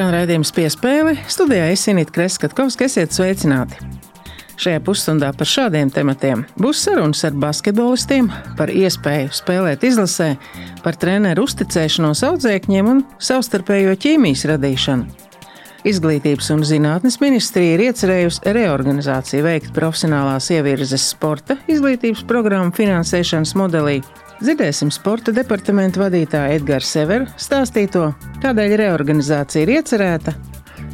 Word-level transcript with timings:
Skan 0.00 0.14
raidījums 0.14 0.48
piespēle. 0.56 1.12
Studijā 1.28 1.66
es 1.74 1.82
Inītu 1.92 2.14
Kreskatkovs, 2.14 2.78
esiet 2.80 3.12
sveicināti. 3.12 3.76
Šajā 4.56 4.78
pusstundā 4.80 5.28
par 5.36 5.50
šādiem 5.50 5.90
tematiem 5.92 6.46
būs 6.56 6.86
sarunas 6.86 7.20
ar 7.28 7.36
basketbolistiem, 7.42 8.30
par 8.56 8.72
iespēju 8.72 9.28
spēlēt 9.36 9.84
izlasē, 9.84 10.30
par 10.80 10.96
treneru 10.96 11.44
uzticēšanos 11.44 12.24
audzēkņiem 12.30 12.88
un 12.94 13.04
savstarpējo 13.20 13.92
ķīmijas 14.00 14.46
radīšanu. 14.48 15.04
Izglītības 15.92 16.48
un 16.56 16.64
zinātnes 16.64 17.20
ministrija 17.20 17.76
ir 17.76 17.84
iecerējusi 17.90 18.56
reorganizāciju 18.56 19.44
veikt 19.50 19.76
profesionālās 19.76 20.48
ievirzes 20.56 21.10
sporta 21.12 21.60
izglītības 21.68 22.24
programmu 22.32 22.72
finansēšanas 22.72 23.52
modelī. 23.60 23.98
Dzirdēsim 24.40 24.88
sporta 24.94 25.34
departamenta 25.36 26.00
vadītāju 26.00 26.60
Edgars 26.60 26.94
Severu 26.94 27.28
stāstīto, 27.40 28.06
kādēļ 28.40 28.78
reorganizācija 28.80 29.66
ir 29.66 29.74
iecerēta 29.78 30.32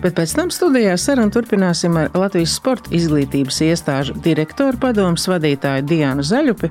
bet 0.02 0.16
pēc 0.16 0.34
tam 0.36 0.50
studijā 0.52 0.94
sarunu 1.00 1.32
turpināsim 1.34 1.96
ar 1.98 2.12
Latvijas 2.16 2.56
sporta 2.58 2.92
izglītības 2.96 3.60
iestāžu 3.66 4.16
direktoru 4.24 4.78
padomus 4.82 5.26
vadītāju 5.30 5.86
Diānu 5.88 6.24
Zaļupi, 6.26 6.70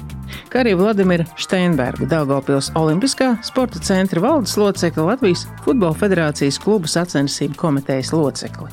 kā 0.52 0.64
arī 0.64 0.76
Vladimiru 0.80 1.26
Steinbergu, 1.42 2.08
Daugopils 2.12 2.72
Olimpiskā 2.80 3.34
sporta 3.46 3.82
centra 3.84 4.24
valdes 4.24 4.56
locekli 4.60 5.08
Latvijas 5.10 5.46
Futbola 5.66 5.96
federācijas 5.98 6.60
klubu 6.62 6.92
sacensību 6.92 7.60
komitejas 7.60 8.14
locekli. 8.16 8.72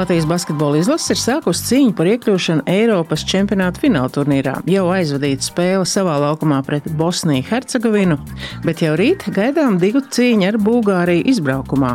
Latvijas 0.00 0.26
basketbola 0.26 0.78
izlase 0.80 1.12
ir 1.12 1.18
sākusi 1.20 1.64
cīņu 1.66 1.90
par 1.92 2.08
iekļūšanu 2.08 2.62
Eiropas 2.72 3.20
čempionāta 3.28 3.82
fināla 3.82 4.08
turnīrā. 4.14 4.54
Jau 4.64 4.86
aizvadīta 4.94 5.44
spēle 5.44 5.84
savā 5.84 6.14
laukumā 6.22 6.62
pret 6.64 6.86
Bosniju 6.96 7.44
Hercegovinu, 7.44 8.16
bet 8.64 8.80
jau 8.80 8.94
rīt 8.96 9.26
gaidām 9.36 9.76
divu 9.82 10.00
cīņu 10.00 10.48
ar 10.48 10.56
Bulgāriju 10.56 11.26
izbraukumā. 11.34 11.92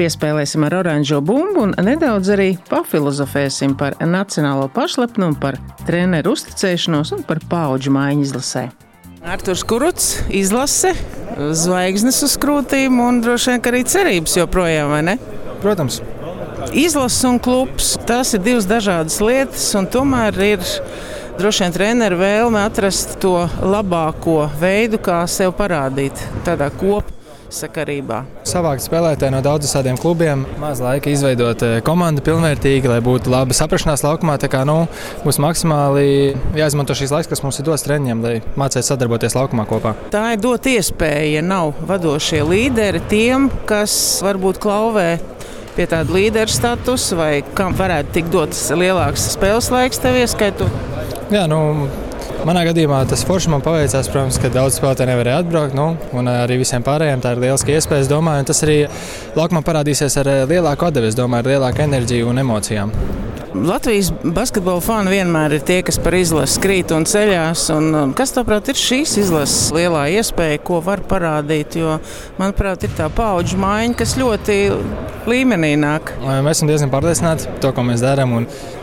Piespēlēsim 0.00 0.64
ar 0.64 0.78
oranžo 0.80 1.20
bumbu 1.20 1.66
un 1.66 1.76
nedaudz 1.84 2.32
arī 2.32 2.48
pafilozofēsim 2.70 3.76
par 3.76 4.00
nacionālo 4.00 4.70
pašlepnumu, 4.72 5.36
par 5.36 5.60
treneru 5.84 6.32
uzticēšanos 6.32 7.12
un 7.18 7.28
par 7.28 7.44
paudžu 7.52 7.92
maiņu 7.92 8.24
izlasē. 8.24 8.70
Arktūrs 9.20 9.68
Kuruts, 9.68 10.14
izlase, 10.32 10.96
zvaigznes 11.36 12.24
uz 12.24 12.40
krūtīm 12.40 13.02
un 13.04 13.20
droši 13.20 13.58
vien 13.58 13.74
arī 13.74 13.84
cerības 13.84 14.40
joprojām, 14.40 14.96
vai 14.96 15.04
ne? 15.12 15.20
Protams. 15.60 16.00
Izlases 16.72 17.24
un 17.24 17.38
klubs- 17.38 17.96
tas 18.08 18.34
ir 18.34 18.40
divas 18.40 18.66
dažādas 18.66 19.20
lietas, 19.20 19.74
un 19.78 19.86
tomēr 19.86 20.38
ir 20.38 20.58
droši 21.38 21.64
vien 21.64 21.72
treneru 21.72 22.18
vēlme 22.18 22.64
atrast 22.66 23.20
to 23.20 23.48
labāko 23.62 24.50
veidu, 24.60 24.98
kā 24.98 25.22
sev 25.28 25.52
parādīt 25.52 26.18
tādā 26.44 26.70
kopā 26.70 27.18
sakarībā. 27.52 28.22
Savākt 28.48 28.84
spēlētāji 28.84 29.32
no 29.32 29.40
daudziem 29.44 29.98
klubiem, 30.00 30.44
maz 30.60 30.82
laika 30.84 31.10
izveidot 31.12 31.62
eh, 31.64 31.78
komandu 31.84 32.22
pilnvērtīgi, 32.26 32.90
lai 32.90 33.00
būtu 33.04 33.32
laba 33.32 33.56
saprašanās 33.56 34.04
laukumā. 34.04 34.38
Tā 34.40 34.50
kā 34.52 34.64
nu, 34.68 34.82
mums 35.24 35.40
maksimāli 35.42 36.36
jāizmanto 36.58 36.96
šīs 36.98 37.14
laiks, 37.14 37.30
kas 37.30 37.42
mums 37.44 37.60
ir 37.60 37.68
dots 37.68 37.86
treniņiem, 37.86 38.24
lai 38.24 38.34
mācītos 38.58 38.92
sadarboties 38.92 39.36
laukumā 39.38 39.64
kopā. 39.68 39.94
Tā 40.12 40.26
ir 40.34 40.44
dot 40.44 40.68
iespēja, 40.68 41.38
ja 41.38 41.44
nav 41.44 41.74
vadošie 41.88 42.44
līderi 42.46 43.02
tiem, 43.10 43.48
kas 43.68 43.96
varbūt 44.24 44.60
klauvē 44.62 45.10
pie 45.78 45.86
tāda 45.86 46.10
līdera 46.14 46.50
statusa, 46.50 47.14
vai 47.18 47.32
kam 47.54 47.76
varētu 47.78 48.14
tikt 48.16 48.32
dots 48.34 48.64
lielāks 48.74 49.30
spēles 49.36 49.70
laiks 49.70 50.02
tev 50.02 50.18
ieskaitot? 50.18 50.86
Jā, 51.30 51.44
nu, 51.50 51.86
Manā 52.46 52.60
gadījumā 52.68 53.00
tas 53.10 53.24
forši 53.26 53.50
man 53.50 53.62
paveicās, 53.64 54.08
protams, 54.12 54.38
ka 54.38 54.50
daudz 54.54 54.76
spēlētāju 54.78 55.10
nevarēja 55.10 55.40
atbraukt. 55.42 55.74
Nu, 55.74 55.88
un 56.14 56.30
arī 56.30 56.60
visiem 56.60 56.84
pārējiem 56.86 57.24
tā 57.24 57.34
ir 57.34 57.42
lieliska 57.42 57.74
iespēja. 57.74 58.06
Es 58.06 58.10
domāju, 58.12 58.46
tas 58.52 58.62
arī 58.66 58.78
laukumā 59.38 59.64
parādīsies 59.66 60.20
ar 60.22 60.30
lielāku 60.50 60.86
atdevi, 60.86 61.10
domāju, 61.18 61.48
ar 61.48 61.52
lielāku 61.56 61.88
enerģiju 61.88 62.30
un 62.30 62.44
emocijām. 62.44 62.94
Latvijas 63.54 64.10
basketbola 64.22 64.80
fani 64.84 65.10
vienmēr 65.16 65.54
ir 65.56 65.62
tie, 65.66 65.78
kas 65.82 65.96
par 66.02 66.14
izlasi 66.14 66.60
krīt 66.62 66.92
un 66.94 67.06
ceļās. 67.08 67.64
Un 67.74 68.12
kas, 68.16 68.34
tavuprāt, 68.36 68.68
ir 68.68 68.78
šīs 68.78 69.16
izlases 69.24 69.72
lielā 69.74 70.04
iespēja, 70.18 70.60
ko 70.62 70.82
var 70.84 71.00
parādīt? 71.08 71.78
Jo, 71.80 71.96
manuprāt, 72.38 72.84
ir 72.84 72.92
tā 72.98 73.08
paudžu 73.10 73.58
maiņa, 73.62 73.96
kas 73.98 74.14
ļoti 74.20 74.58
līmenī 75.28 75.72
nāk. 75.80 76.12
Mēs 76.44 76.58
esam 76.58 76.70
diezgan 76.70 76.92
pārliecināti 76.92 77.48
par 77.48 77.62
to, 77.64 77.72
ko 77.76 77.86
mēs 77.88 78.04
darām. 78.04 78.36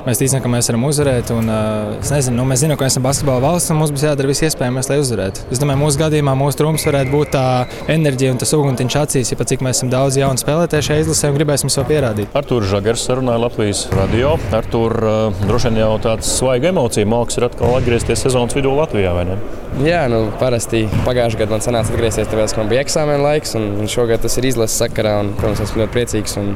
Mēs 0.05 0.21
ticam, 0.21 0.41
ka 0.43 0.51
mēs 0.51 0.69
varam 0.71 0.89
uzvarēt. 0.89 1.31
Un, 1.37 1.53
es 1.99 2.11
nezinu, 2.13 2.39
nu, 2.41 2.49
mēs 2.49 2.65
zinām, 2.65 2.79
ka 2.81 2.87
mēs 2.87 2.97
esam 2.97 3.05
basketbola 3.05 3.44
valsts 3.45 3.73
un 3.73 3.79
mums 3.81 3.93
būs 3.93 4.07
jādara 4.07 4.31
viss 4.31 4.45
iespējamais, 4.49 4.89
lai 4.89 4.99
uzvarētu. 5.03 5.45
Es 5.53 5.61
domāju, 5.61 5.83
mūsu 5.83 6.01
gadījumā 6.01 6.33
mūsu 6.39 6.61
trumps 6.63 6.87
varētu 6.89 7.13
būt 7.13 7.33
tā 7.35 7.45
enerģija 7.93 8.33
un 8.33 8.41
tas 8.41 8.55
uguntiņš 8.57 8.99
acīs, 9.03 9.33
ja 9.33 9.39
pat 9.39 9.53
cik 9.53 9.65
mēs 9.65 9.79
esam 9.79 9.93
daudz 9.93 10.17
jaunu 10.17 10.41
spēlētāju 10.41 10.89
šajā 10.89 11.05
izlasē 11.05 11.31
un 11.31 11.37
gribēsim 11.37 11.73
sev 11.73 11.85
pierādīt. 11.91 12.33
Artur 12.37 12.65
Žagars 12.65 13.05
sarunāja 13.05 13.43
Latvijas 13.45 13.85
radio. 13.93 14.35
Artur, 14.55 14.97
droši 15.45 15.71
vien 15.71 15.81
jau 15.83 15.93
tāds 16.09 16.33
svaiga 16.39 16.71
emocija 16.73 17.05
mākslinieks 17.05 17.35
ir 17.35 17.45
atkal 17.49 17.75
atgriezties 17.75 18.21
sezonas 18.23 18.55
vidū 18.55 18.71
Latvijā, 18.75 19.11
vai 19.15 19.25
ne? 19.27 19.37
Jā, 19.83 20.05
nu, 20.11 20.29
parasti 20.39 20.85
pagājušajā 21.03 21.41
gadā 21.41 21.51
man 21.51 21.63
sanāca 21.63 21.91
atgriezties, 21.91 22.29
tāpēc, 22.31 22.53
ka 22.55 22.61
man 22.61 22.69
bija 22.71 22.83
eksāmena 22.85 23.23
laiks, 23.25 23.55
un, 23.59 23.73
un 23.81 23.91
šogad 23.91 24.23
tas 24.23 24.37
ir 24.39 24.47
izlases 24.47 24.79
sakarā. 24.79 25.17
Un, 25.23 25.33
protams, 25.35 25.65
esmu 25.65 25.83
ļoti 25.83 25.95
priecīgs. 25.97 26.37
Un, 26.39 26.53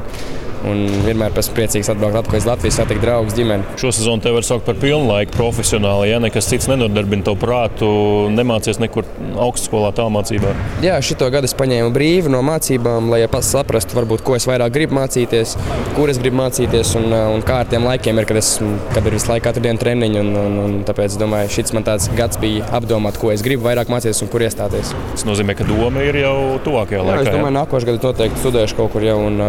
Un 0.68 0.82
vienmēr 1.06 1.32
esmu 1.40 1.56
priecīgs 1.56 1.88
atbraukt 1.92 2.18
atpakaļ 2.20 2.42
uz 2.42 2.46
Latviju, 2.48 2.74
satikt 2.74 3.00
draugus, 3.00 3.36
ģimeni. 3.36 3.64
Šo 3.80 3.92
sezonu 3.96 4.20
te 4.20 4.32
var 4.34 4.44
saukt 4.44 4.66
par 4.66 4.76
pilnlaika 4.80 5.32
profesionāli. 5.32 6.10
Ja 6.10 6.18
nekas 6.20 6.50
cits 6.50 6.68
nenodarbina 6.68 7.24
to 7.24 7.32
prātu, 7.40 7.88
nemācies 8.34 8.80
nekur 8.82 9.08
augstskolā 9.40 9.94
tālmācībā. 9.96 10.52
Jā, 10.84 10.98
šito 11.04 11.30
gadu 11.32 11.48
es 11.48 11.56
paņēmu 11.56 11.94
brīvu 11.94 12.32
no 12.34 12.42
mācībām, 12.44 13.08
lai 13.12 13.22
ja 13.22 13.30
saprastu, 13.40 13.96
varbūt, 13.96 14.24
ko 14.26 14.36
es 14.36 14.44
vairāk 14.48 14.74
gribu 14.74 14.98
mācīties, 14.98 15.56
kur 15.96 16.12
es 16.12 16.20
gribu 16.20 16.42
mācīties 16.42 16.92
un, 17.00 17.08
un 17.08 17.44
kā 17.46 17.62
ar 17.64 17.70
tiem 17.70 17.88
laikiem 17.88 18.20
ir, 18.20 18.28
kad, 18.28 18.40
es, 18.42 18.52
kad 18.92 19.06
ir 19.06 19.16
visu 19.16 19.32
laiku 19.32 19.46
katru 19.48 19.64
dienu 19.64 19.80
treniņu. 19.80 20.20
Un, 20.20 20.36
un, 20.36 20.60
un 20.66 20.76
tāpēc 20.88 21.14
es 21.14 21.18
domāju, 21.20 21.54
šis 21.56 21.72
man 21.76 21.88
tāds 21.88 22.10
gads 22.18 22.40
bija 22.42 22.68
apdomāt, 22.76 23.16
ko 23.20 23.32
es 23.32 23.44
gribu 23.46 23.64
vairāk 23.70 23.88
mācīties 23.92 24.20
un 24.26 24.32
kur 24.32 24.44
iestāties. 24.44 24.92
Tas 25.14 25.24
nozīmē, 25.28 25.56
ka 25.56 25.64
doma 25.68 26.04
ir 26.04 26.20
jau 26.20 26.36
tuvākajā 26.66 27.00
laikā. 27.06 27.24
Jā, 27.24 27.32
es 27.32 27.38
domāju, 27.38 27.56
nākošais 27.56 27.88
gads 27.88 28.04
noteikti 28.10 28.44
studēšu 28.44 28.78
kaut 28.82 28.92
kur 28.92 29.08
jau, 29.08 29.16
un 29.30 29.40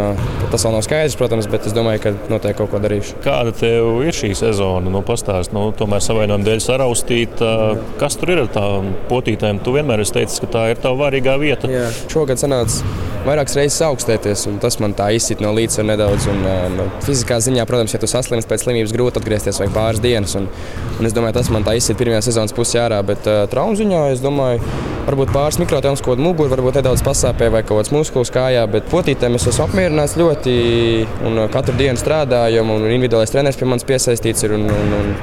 tas 0.53 0.63
vēl 0.63 0.77
nav 0.77 0.85
skaidrs 0.87 1.00
skaidrs, 1.01 1.17
protams, 1.17 1.47
bet 1.49 1.65
es 1.65 1.73
domāju, 1.73 2.01
ka 2.03 2.11
noteikti 2.29 2.59
kaut 2.59 2.69
ko 2.71 2.79
darīšu. 2.81 3.17
Kāda 3.25 3.53
tev 3.57 4.03
ir 4.05 4.13
šī 4.13 4.33
sezona? 4.37 4.91
Nu, 4.93 5.01
pastāst, 5.05 5.53
nu, 5.55 5.71
tomēr 5.77 6.03
savainojuma 6.03 6.45
dēļ 6.45 6.61
saraustīta. 6.61 7.51
Kas 8.01 8.17
tur 8.21 8.33
ir 8.33 8.43
ar 8.43 8.51
tām 8.53 8.91
potītēm? 9.09 9.63
Tu 9.65 9.73
vienmēr 9.73 10.03
esi 10.03 10.19
teicis, 10.19 10.41
ka 10.43 10.51
tā 10.51 10.67
ir 10.73 10.81
tava 10.81 11.07
vārīgā 11.07 11.37
vieta. 11.41 11.69
Jā, 11.71 11.87
šogad 12.11 12.41
sanāca 12.41 12.85
vairākas 13.25 13.57
reizes 13.57 13.81
augstēties, 13.85 14.45
un 14.49 14.61
tas 14.61 14.77
man 14.81 14.95
tā 14.97 15.11
izsit 15.15 15.41
no 15.41 15.53
līdzsvara 15.57 15.91
nedaudz. 15.93 16.29
Un, 16.31 16.45
no 16.77 16.87
fiziskā 17.05 17.39
ziņā, 17.41 17.65
protams, 17.69 17.95
ja 17.95 18.01
tu 18.01 18.09
saslimsti 18.09 18.49
pēc 18.51 18.65
slimības, 18.65 18.93
grūti 18.95 19.21
atgriezties 19.21 19.61
vai 19.61 19.69
pāris 19.73 20.01
dienas. 20.03 20.37
Un, 20.37 20.49
un 20.99 21.09
es 21.09 21.17
domāju, 21.17 21.39
tas 21.39 21.51
man 21.53 21.65
tā 21.65 21.75
izsit 21.77 21.99
pirmajā 22.01 22.23
sezonas 22.29 22.55
pusē 22.57 22.85
ārā, 22.85 23.01
bet 23.05 23.29
uh, 23.29 23.43
traumu 23.51 23.77
ziņā 23.79 24.07
es 24.15 24.23
domāju, 24.23 24.61
varbūt 25.05 25.33
pāris 25.33 25.59
mikrotraumas, 25.61 26.01
kāda 26.05 26.23
mugura, 26.23 26.53
varbūt 26.55 26.79
nedaudz 26.79 27.03
pasāpē 27.05 27.49
vai 27.53 27.63
kaut 27.65 27.81
kāds 27.81 27.93
muskulis 27.93 28.33
kājā, 28.33 28.65
bet 28.71 28.89
potītēm 28.91 29.37
es 29.37 29.47
esmu 29.49 29.67
apmierināts 29.67 30.17
ļoti 30.19 30.55
un 31.27 31.45
katru 31.53 31.75
dienu 31.79 31.99
strādājam, 31.99 32.73
un 32.73 32.89
individuālais 32.89 33.33
treneris 33.33 33.59
pie 33.59 33.69
manis 33.69 33.87
piesaistīts 33.87 34.47
ir. 34.47 34.57
Un, 34.59 34.67
un, 34.69 34.99
un, 34.99 35.15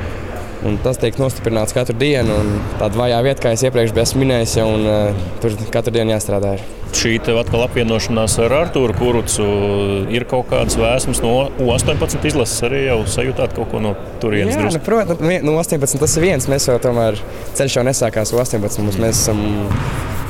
Un 0.66 0.74
tas 0.82 0.98
tiek 0.98 1.14
nostiprināts 1.20 1.70
katru 1.70 1.94
dienu. 1.94 2.34
Tāda 2.80 2.98
vājā 2.98 3.18
vieta, 3.22 3.42
kā 3.44 3.52
jau 3.54 3.68
iepriekš 3.68 3.92
biju 3.94 4.18
minējis, 4.24 4.56
jau, 4.58 4.64
un, 4.74 4.88
uh, 4.90 5.28
tur 5.38 5.54
katru 5.70 5.92
dienu 5.94 6.10
jāstrādā. 6.16 6.56
Ir. 6.58 6.64
Šī 6.98 7.12
atkal 7.36 7.62
apvienošanās 7.66 8.34
ar 8.42 8.54
Arthuru 8.64 8.96
Kurcu 8.96 9.46
ir 10.10 10.24
kaut 10.26 10.48
kādas 10.50 10.74
vēsmas 10.80 11.20
no 11.22 11.34
18 11.62 12.26
izlases. 12.32 12.62
Arī 12.66 12.86
jau 12.88 12.98
sajūtāt 13.06 13.54
kaut 13.54 13.70
ko 13.70 13.82
no 13.84 13.94
turienes. 14.22 14.56
Jā, 14.56 14.66
nu, 14.66 14.82
protams, 14.82 15.22
no 15.46 15.54
18 15.60 16.02
tas 16.02 16.16
ir 16.18 16.26
viens. 16.26 16.50
Mēs 16.50 16.66
jau 16.70 16.78
tomēr 16.82 17.20
ceļš 17.58 17.78
jau 17.78 17.86
nesākās 17.86 18.34
18. 18.34 18.82
Mums, 18.82 18.98
mēs 18.98 19.20
esam 19.22 19.44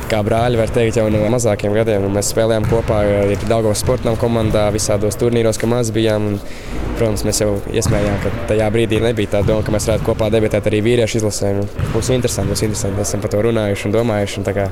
kā 0.09 0.21
brāļi, 0.25 0.59
var 0.61 0.73
teikt, 0.73 0.99
jau 0.99 1.09
no 1.13 1.25
mazākiem 1.33 1.75
gadiem. 1.77 2.09
Mēs 2.15 2.33
spēlējām 2.33 2.69
kopā 2.71 3.03
arī 3.23 3.39
Dāngovas 3.45 3.83
sporta 3.85 4.15
komandā, 4.21 4.69
visādos 4.75 5.19
turnīros, 5.21 5.61
kad 5.61 5.73
maz 5.73 5.93
bijām. 5.95 6.33
Un, 6.33 6.88
protams, 6.99 7.25
mēs 7.27 7.41
jau 7.43 7.55
iesmējām, 7.73 8.17
ka 8.23 8.33
tajā 8.51 8.69
brīdī 8.75 9.01
nebija 9.03 9.37
tā 9.37 9.43
doma, 9.47 9.63
ka 9.65 9.75
mēs 9.75 9.89
varētu 9.89 10.07
kopā 10.07 10.29
debitēt 10.35 10.69
arī 10.71 10.81
vīriešu 10.85 11.21
izlasē. 11.21 11.53
Nu, 11.57 11.67
būs 11.95 12.11
interesanti, 12.15 12.53
būs 12.53 12.65
interesanti. 12.67 13.01
Esam 13.05 13.23
par 13.25 13.33
to 13.33 13.43
runājuši 13.47 13.89
un 13.89 13.95
domājuši. 13.95 14.41
Un 14.41 14.49
kā, 14.59 14.67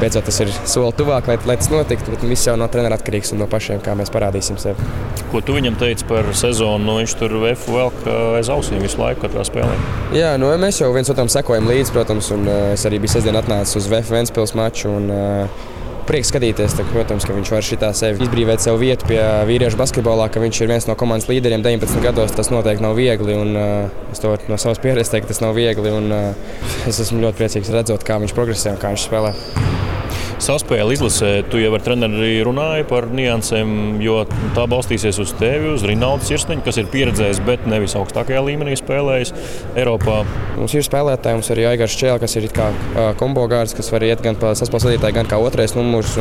beidzot, 0.00 0.26
tas 0.28 0.40
ir 0.44 0.52
soli 0.64 0.96
tuvāk, 0.98 1.30
lai, 1.30 1.38
lai 1.48 1.58
tas 1.60 1.70
notiktu. 1.72 2.14
Bet 2.14 2.26
viss 2.28 2.48
jau 2.48 2.56
no 2.60 2.68
treneru 2.72 2.98
atkarīgs 2.98 3.34
un 3.34 3.42
no 3.44 3.48
pašiem, 3.50 3.82
kā 3.84 3.96
mēs 3.98 4.12
parādīsim 4.14 4.60
sevi. 4.60 4.90
Ko 5.32 5.42
tu 5.44 5.56
viņam 5.56 5.78
teici 5.80 6.06
par 6.08 6.28
sezonu? 6.36 6.84
Nu, 6.88 6.98
viņš 7.02 7.16
tur 7.20 7.38
vēl 7.42 7.92
aiz 8.38 8.50
ausīm 8.52 8.82
visu 8.84 9.00
laiku, 9.00 9.26
katrā 9.26 9.44
spēlē. 9.46 9.74
Jā, 10.16 10.34
nu, 10.40 10.50
mēs 10.60 10.80
jau 10.80 10.92
viens 10.94 11.10
otram 11.12 11.30
sekojam 11.32 11.68
līdzi, 11.68 11.92
protams, 11.94 12.32
un 12.34 12.48
uh, 12.48 12.70
es 12.74 12.86
arī 12.88 13.02
biju 13.02 13.16
sestdien 13.16 13.36
atnācis 13.38 13.82
uz 13.82 13.90
VF 13.90 14.14
Ventspils 14.14 14.56
maču. 14.58 14.94
Un, 14.98 15.10
uh, 15.12 15.76
prieks 16.08 16.32
skatīties. 16.32 16.76
Tā, 16.78 16.86
protams, 16.88 17.26
ka 17.28 17.36
viņš 17.36 17.52
var 17.52 17.66
šitā 17.66 17.92
sevi 17.96 18.24
izbrīvot 18.24 18.64
savu 18.64 18.80
vietu 18.82 19.08
pie 19.10 19.20
vīriešu 19.48 19.80
basketbolā, 19.80 20.30
ka 20.32 20.42
viņš 20.42 20.62
ir 20.62 20.72
viens 20.72 20.88
no 20.88 20.96
komandas 20.98 21.28
līderiem 21.30 21.64
19 21.64 22.02
gados. 22.04 22.34
Tas 22.36 22.52
noteikti 22.54 22.84
nav 22.84 22.96
viegli. 22.98 23.36
Un, 23.36 23.54
uh, 23.58 24.10
es 24.14 24.24
to 24.24 24.34
no 24.48 24.60
savas 24.60 24.80
pieredzes 24.82 25.12
teiktu, 25.14 25.32
tas 25.34 25.44
nav 25.44 25.56
viegli. 25.58 25.92
Un, 25.92 26.10
uh, 26.14 26.58
es 26.88 27.02
esmu 27.04 27.22
ļoti 27.26 27.42
priecīgs 27.42 27.72
redzot, 27.76 28.06
kā 28.08 28.20
viņš 28.24 28.36
progresē 28.36 28.76
un 28.76 28.82
kā 28.82 28.94
viņš 28.94 29.08
spēlē 29.10 29.97
saspēle 30.42 30.94
izlasē, 30.94 31.30
tu 31.50 31.60
jau 31.60 31.72
ar 31.76 31.82
treneri 31.84 32.38
runāji 32.46 32.86
par 32.88 33.08
niansēm, 33.12 33.98
jo 34.02 34.20
tā 34.56 34.66
balstīsies 34.70 35.18
uz 35.22 35.32
tevi, 35.38 35.72
uz 35.74 35.84
Rinaldu 35.86 36.26
Sirsniņu, 36.28 36.64
kas 36.66 36.78
ir 36.80 36.90
pieredzējis, 36.92 37.42
bet 37.46 37.66
nevis 37.70 37.96
augstākajā 37.98 38.42
līmenī 38.46 38.76
spēlējis 38.78 39.34
Eiropā. 39.78 40.20
Mums 40.58 40.74
ir 40.78 40.86
spēlētāji, 40.86 41.38
mums 41.40 41.50
ir 41.54 41.62
Aigars 41.70 41.96
Čēlis, 41.98 42.22
kas 42.22 42.36
ir 42.38 42.48
kā 42.54 42.70
kombo 43.20 43.44
gārds, 43.50 43.74
kas 43.78 43.90
var 43.94 44.06
iet 44.06 44.22
gan 44.24 44.38
pa 44.38 44.54
saspēles 44.58 44.88
vadītāju, 44.88 45.16
gan 45.18 45.30
kā 45.30 45.40
otrais 45.42 45.74
numurs. 45.78 46.16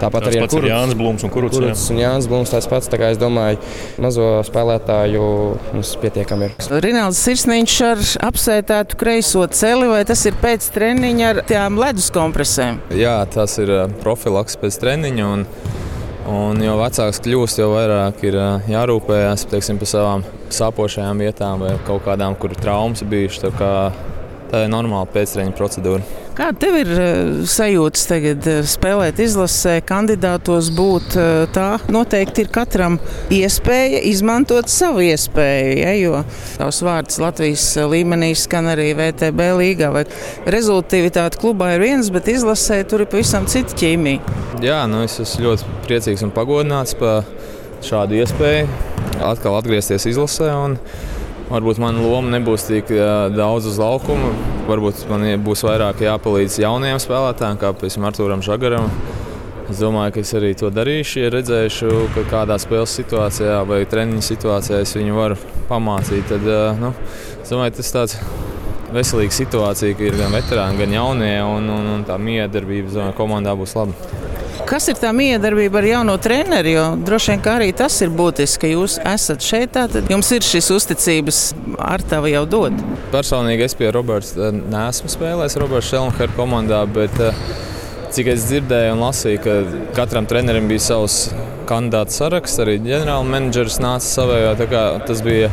Tāpat 0.00 0.28
arī 0.28 0.42
ar 0.44 0.68
Jānis 0.70 0.98
Blūms 0.98 1.24
un 1.24 1.32
Kuruts. 1.32 1.56
Kuruts 1.56 1.86
un 1.94 2.00
Jānis 2.02 2.28
Blūms 2.30 2.52
tāds 2.52 2.68
pats. 2.70 2.90
Tā 2.92 3.00
kā 3.00 3.10
es 3.14 3.20
domāju, 3.20 3.58
mazo 4.02 4.28
spēlētāju 4.46 5.22
mums 5.72 5.94
pietiekami 6.02 6.50
ir. 6.50 6.56
Rinalds 6.84 7.22
Sirsniņš 7.24 7.76
ar 7.86 8.02
apsētētu 8.28 8.98
kreiso 9.00 9.46
celi, 9.50 9.88
vai 9.90 10.02
tas 10.08 10.22
ir 10.28 10.36
pēc 10.42 10.68
treniņa 10.74 11.30
ar 11.30 11.42
tām 11.48 11.80
ledus 11.80 12.10
kompresēm? 12.14 12.82
Jā, 12.96 13.16
tas 13.36 13.58
ir 13.62 13.72
profilaks 14.02 14.58
pēc 14.60 14.80
treniņa. 14.82 15.28
Un, 15.36 15.46
un 16.32 16.64
jo 16.64 16.74
vecāks 16.80 17.22
kļūst, 17.24 17.60
jo 17.62 17.70
vairāk 17.74 18.24
ir 18.26 18.40
jārūpējas 18.72 19.46
teiksim, 19.52 19.80
par 19.82 19.92
savām 19.92 20.26
sāpošajām 20.56 21.24
vietām 21.26 21.64
vai 21.64 21.76
kaut 21.86 22.06
kādām, 22.08 22.38
kur 22.40 22.56
traumas 22.56 23.04
bijušas. 23.06 23.50
Tā 24.46 24.62
ir 24.62 24.70
normāla 24.70 25.08
pēctreniņa 25.10 25.56
procedūra. 25.58 26.04
Kāda 26.36 26.60
tev 26.60 26.74
ir 26.76 26.90
eh, 26.92 27.28
sajūta 27.48 28.02
tagad 28.10 28.46
eh, 28.50 28.58
spēlēt 28.68 29.22
izlasē, 29.24 29.78
kandidātos 29.88 30.68
būt? 30.76 31.16
Eh, 31.16 31.46
tā 31.54 31.78
noteikti 31.90 32.44
ir 32.44 32.50
katram 32.52 32.98
iespēja 33.32 34.02
izmantot 34.10 34.68
savu 34.70 35.00
iespēju. 35.06 35.72
Ja, 35.80 35.94
jo 35.96 36.20
tavs 36.60 36.82
vārds 36.84 37.18
Latvijas 37.22 37.64
līmenī 37.88 38.34
skan 38.36 38.68
arī 38.74 38.90
VTB 38.98 39.48
līgā. 39.62 39.90
Rezultātivitāte 40.52 41.40
klubā 41.40 41.72
ir 41.78 41.86
viens, 41.86 42.12
bet 42.12 42.28
izlasē 42.30 42.82
tur 42.90 43.06
ir 43.06 43.10
pavisam 43.10 43.48
cita 43.48 43.74
ķīmija. 43.80 44.36
Jā, 44.62 44.82
nu 44.92 45.02
es 45.08 45.16
esmu 45.24 45.48
ļoti 45.48 45.74
priecīgs 45.88 46.26
un 46.26 46.36
pagodināts 46.36 46.94
par 47.00 47.24
šādu 47.86 48.20
iespēju 48.20 48.68
atkal 49.24 49.56
atgriezties 49.56 50.04
izlasē. 50.12 50.52
Un 50.52 50.76
Varbūt 51.46 51.78
mana 51.78 52.02
loma 52.02 52.32
nebūs 52.34 52.64
tik 52.66 52.88
daudz 53.36 53.68
uz 53.70 53.76
laukuma. 53.78 54.32
Varbūt 54.66 55.04
man 55.10 55.22
būs 55.46 55.62
vairāk 55.62 56.02
jāpalīdz 56.02 56.58
jauniem 56.64 56.98
spēlētājiem, 57.02 57.60
kā 57.60 57.70
piemēram 57.78 58.08
Arthūram 58.10 58.42
Žagaram. 58.42 58.90
Es 59.70 59.78
domāju, 59.82 60.14
ka 60.14 60.22
es 60.22 60.34
arī 60.38 60.52
to 60.58 60.70
darīšu, 60.74 61.24
ja 61.24 61.30
redzēšu, 61.34 61.88
ka 62.14 62.26
kādā 62.30 62.58
spēles 62.62 62.92
situācijā 62.98 63.60
vai 63.66 63.80
treniņa 63.86 64.26
situācijā 64.26 64.82
es 64.82 64.94
viņu 64.98 65.16
varu 65.18 65.38
pamācīt. 65.70 66.26
Tad, 66.30 66.46
nu, 66.82 66.92
es 67.42 67.50
domāju, 67.50 67.78
tas 67.78 67.94
tāds 67.94 68.18
veselīga 68.94 69.34
situācija, 69.34 69.98
ka 69.98 70.06
ir 70.06 70.18
gan 70.18 70.34
veterāni, 70.34 70.82
gan 70.82 70.94
jaunie, 70.98 71.34
un, 71.46 71.70
un, 71.78 71.90
un 71.96 72.06
tā 72.06 72.18
miedarbība 72.18 73.12
komandā 73.18 73.54
būs 73.58 73.78
laba. 73.78 74.25
Kas 74.66 74.88
ir 74.90 74.96
tā 74.98 75.12
miedarbība 75.14 75.78
ar 75.78 75.86
jauno 75.86 76.16
treneri? 76.18 76.72
Jo 76.74 76.86
droši 76.98 77.36
vien 77.36 77.44
arī 77.52 77.68
tas 77.76 78.00
ir 78.02 78.10
būtiski, 78.10 78.64
ka 78.64 78.70
jūs 78.72 78.96
esat 78.98 79.44
šeit. 79.46 79.70
Tātad 79.76 80.10
jums 80.10 80.30
ir 80.34 80.42
šis 80.42 80.72
uzticības 80.74 81.38
ar 81.78 82.02
tavu 82.02 82.32
jau 82.32 82.42
dod. 82.50 82.74
Personīgi 83.12 83.62
es 83.68 83.76
pie 83.78 83.92
Roberta 83.94 84.48
eh, 84.48 84.58
neesmu 84.74 85.12
spēlējis 85.12 85.56
Roberta 85.62 85.86
Šelmhera 85.92 86.34
komandā, 86.34 86.80
bet 86.90 87.14
eh, 87.22 87.38
cik 88.16 88.32
es 88.34 88.48
dzirdēju 88.50 88.96
un 88.96 89.04
lasīju, 89.06 89.44
ka 89.46 89.56
katram 90.00 90.26
trenerim 90.26 90.66
bija 90.66 90.82
savs 90.88 91.20
kandidātu 91.70 92.18
saraksts, 92.18 92.58
arī 92.66 92.80
ģenerālmenedžers 92.82 93.78
nāca 93.86 94.08
savējā. 94.08 95.00
Tas 95.06 95.22
bija 95.22 95.52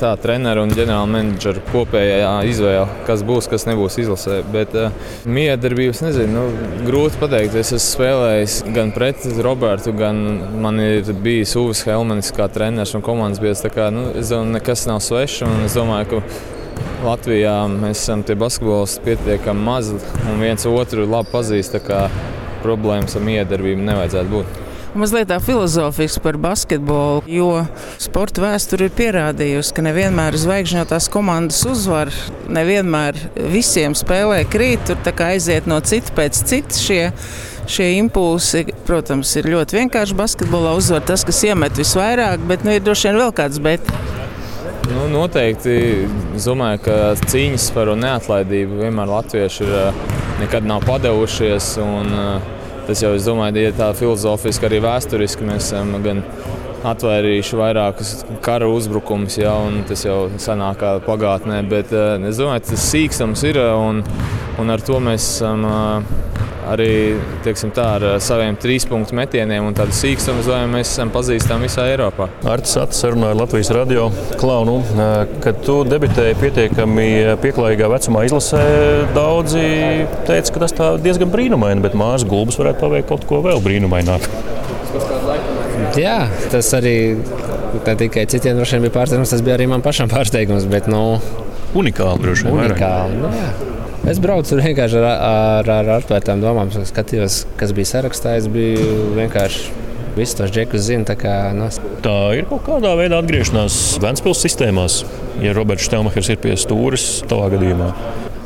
tā, 0.00 0.12
treneru 0.20 0.64
un 0.64 0.72
ģenerāla 0.72 1.08
menedžera 1.10 1.62
kopējā 1.70 2.32
izvēle, 2.48 2.86
kas 3.08 3.22
būs, 3.26 3.48
kas 3.50 3.66
nebūs 3.68 3.98
izlasē. 4.02 4.40
Bet 4.52 4.74
uh, 4.76 4.90
miedarbības 5.28 6.02
nezinu, 6.06 6.32
nu, 6.32 6.82
grūti 6.86 7.20
pateikt. 7.20 7.58
Es 7.60 7.74
esmu 7.76 7.84
spēlējis 7.84 8.58
gan 8.76 8.92
pret 8.96 9.26
Robertu, 9.44 9.94
gan 9.96 10.20
man 10.62 10.80
ir 10.82 11.12
bijis 11.22 11.56
Uvis 11.60 11.84
Helmanis 11.86 12.32
kā 12.36 12.48
treneris 12.52 12.96
un 12.96 13.04
komandas 13.04 13.42
biedrs. 13.42 13.64
Nu, 13.92 14.10
es 14.16 14.32
domāju, 14.32 14.56
nekas 14.56 14.86
nav 14.88 15.02
svešs 15.04 15.44
un 15.46 15.66
es 15.66 15.76
domāju, 15.76 16.16
ka 16.16 17.06
Latvijā 17.06 17.56
mēs 17.72 18.04
esam 18.04 18.22
tie 18.26 18.36
basketbolisti 18.38 19.04
pietiekami 19.04 19.66
mazi 19.68 19.98
un 20.26 20.40
viens 20.42 20.68
otru 20.70 21.08
labi 21.08 21.32
pazīst. 21.34 21.76
Problēmas 22.66 23.14
ar 23.14 23.22
miedarbību 23.22 23.84
nevajadzētu 23.84 24.32
būt 24.32 24.65
mazliet 25.00 25.28
tā 25.30 25.38
filozofiski 25.42 26.22
par 26.24 26.38
basketbolu, 26.40 27.22
jo 27.30 27.50
sporta 28.02 28.42
vēsture 28.44 28.88
ir 28.88 28.94
pierādījusi, 28.96 29.74
ka 29.76 29.84
nevienmēr 29.86 30.38
zvaigžņotās 30.40 31.10
komandas 31.12 31.62
uzvar, 31.68 32.12
nevienmēr 32.52 33.18
visiem 33.52 33.96
spēlē 33.98 34.42
krīt, 34.50 34.86
tur 34.88 35.00
tā 35.06 35.14
kā 35.16 35.32
aiziet 35.34 35.68
no 35.70 35.80
cita 35.84 36.14
pēc 36.16 36.42
cita 36.48 36.80
šie. 36.80 37.04
Šie 37.66 37.88
impulsi, 37.96 38.60
protams, 38.86 39.32
ir 39.40 39.48
ļoti 39.50 39.80
vienkārši. 39.80 40.14
Basketbolā 40.14 40.76
uzvar 40.78 41.00
tas, 41.02 41.24
kas 41.26 41.40
iemet 41.48 41.74
visvairāk, 41.74 42.44
bet 42.46 42.62
nu, 42.62 42.70
ir 42.76 42.84
droši 42.86 43.08
vien 43.08 43.18
vēl 43.18 43.32
kāds 43.34 43.58
bet. 43.58 43.90
Nu, 44.86 45.08
noteikti. 45.10 45.74
Es 46.38 46.46
domāju, 46.46 46.84
ka 46.84 46.98
cīņas 47.26 47.72
par 47.74 47.90
neatlaidību 47.98 48.84
vienmēr 48.84 49.10
latvieši 49.10 49.66
ir, 49.66 49.74
nekad 50.44 50.68
nav 50.68 50.86
padevušies. 50.86 51.72
Un, 51.82 52.14
uh, 52.14 52.55
Tas 52.86 53.02
jau, 53.02 53.12
es 53.18 53.26
domāju, 53.26 53.64
ir 53.66 53.74
tā 53.74 53.88
filozofiski, 53.98 54.68
arī 54.68 54.78
vēsturiski. 54.84 55.46
Mēs 55.48 55.72
esam 55.72 55.96
gan 56.04 56.22
atvairījuši 56.86 57.58
vairākus 57.58 58.12
kara 58.44 58.68
uzbrukumus, 58.70 59.40
ja, 59.40 59.56
un 59.58 59.80
tas 59.88 60.04
jau 60.06 60.28
senākā 60.42 60.96
pagātnē. 61.06 61.62
Bet 61.66 61.90
es 61.96 62.38
domāju, 62.38 62.68
tas 62.70 62.86
sīkstams 62.92 63.42
ir 63.50 63.58
un, 63.64 64.04
un 64.62 64.70
ar 64.70 64.84
to 64.86 65.00
mēs 65.02 65.26
esam 65.36 65.66
arī 66.70 66.90
teiksim, 67.44 67.72
tā, 67.76 67.86
ar 67.98 68.06
saviem 68.22 68.56
trīs 68.60 68.86
punktu 68.88 69.16
metieniem 69.18 69.66
un 69.68 69.76
tādu 69.76 69.94
sīkstumu 69.96 70.44
zvaigzni 70.46 70.72
mēs 70.72 70.92
esam 70.94 71.12
pazīstami 71.14 71.68
visā 71.68 71.86
Eiropā. 71.92 72.28
Artis 72.50 72.76
Atis 72.80 73.02
runāja 73.12 73.38
Latvijas 73.38 73.72
radio 73.76 74.08
klaunu, 74.40 74.78
kad 75.44 75.62
tu 75.66 75.78
debitēji 75.88 76.38
pietiekami 76.40 77.08
pieklājīgā 77.42 77.90
vecumā 77.92 78.26
izlasē. 78.28 78.62
Daudzi 79.16 79.64
teica, 80.28 80.54
ka 80.54 80.64
tas 80.66 80.76
diezgan 81.04 81.32
brīnumaini, 81.32 81.84
bet 81.84 81.96
mājas 81.98 82.26
gulbis 82.28 82.58
varētu 82.60 82.82
paveikt 82.82 83.10
kaut 83.12 83.26
ko 83.28 83.42
vēl 83.46 83.62
brīnumaināku. 83.64 84.44
Jā, 85.96 86.26
tas 86.52 86.68
arī 86.76 86.96
tikai 87.86 88.26
citiem 88.30 88.58
droši 88.58 88.76
vien 88.76 88.86
bija 88.86 88.96
pārsteigums, 88.98 89.32
tas 89.32 89.44
bija 89.44 89.56
arī 89.58 89.68
man 89.70 89.84
pašam 89.84 90.10
pārsteigums. 90.12 90.66
Bet, 90.72 90.90
nu, 90.92 91.18
unikāli, 91.76 92.22
droši 92.24 92.48
vien. 92.48 92.60
Unikāli. 92.66 93.18
Nu, 93.22 93.32
jā. 93.36 93.75
Es 94.06 94.20
braucu 94.22 94.60
vienkārši 94.60 95.00
ar, 95.00 95.06
ar, 95.18 95.70
ar 95.72 95.88
atvērtām 95.96 96.42
domām, 96.42 96.70
skatījos, 96.70 97.40
kas 97.58 97.72
bija 97.74 97.90
sarakstā. 97.90 98.36
Es 98.38 98.46
biju 98.50 99.10
vienkārši 99.16 99.72
visus 100.14 100.36
tos 100.38 100.52
džekus 100.54 100.84
zinu. 100.86 101.16
Kā, 101.18 101.34
no... 101.56 101.66
Nu, 101.66 101.96
tā 102.04 102.18
ir 102.38 102.46
kaut 102.50 102.62
kādā 102.68 102.94
veidā 102.98 103.18
atgriešanās 103.22 103.78
Vēncpils 104.04 104.44
sistēmās, 104.46 105.00
ja 105.42 105.54
Roberts 105.56 105.88
Štelmachers 105.88 106.30
ir 106.32 106.38
pie 106.44 106.54
stūres 106.60 107.08
tavā 107.26 107.50
gadījumā. 107.56 107.90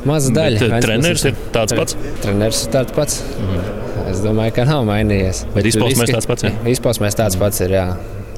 Maza 0.09 0.33
daļa. 0.33 0.63
Bet, 0.65 0.87
treneris 0.87 1.27
ir 1.29 1.37
tāds 1.53 1.77
pats? 1.77 1.99
Treneris 2.25 2.63
ir 2.65 2.73
tāds 2.79 2.97
pats. 2.97 3.21
Mm. 3.37 3.69
Es 4.11 4.25
domāju, 4.25 4.57
ka 4.57 4.65
nav 4.69 4.87
mainījies. 4.89 5.45
Bet 5.53 5.69
izpausmēs 5.69 6.17
tāds 6.17 6.31
pats? 6.31 6.49
Ja? 6.49 6.57
Izpausmēs 6.73 7.21
tāds 7.21 7.37
pats 7.41 7.61
ir, 7.67 7.77
jā 7.77 7.87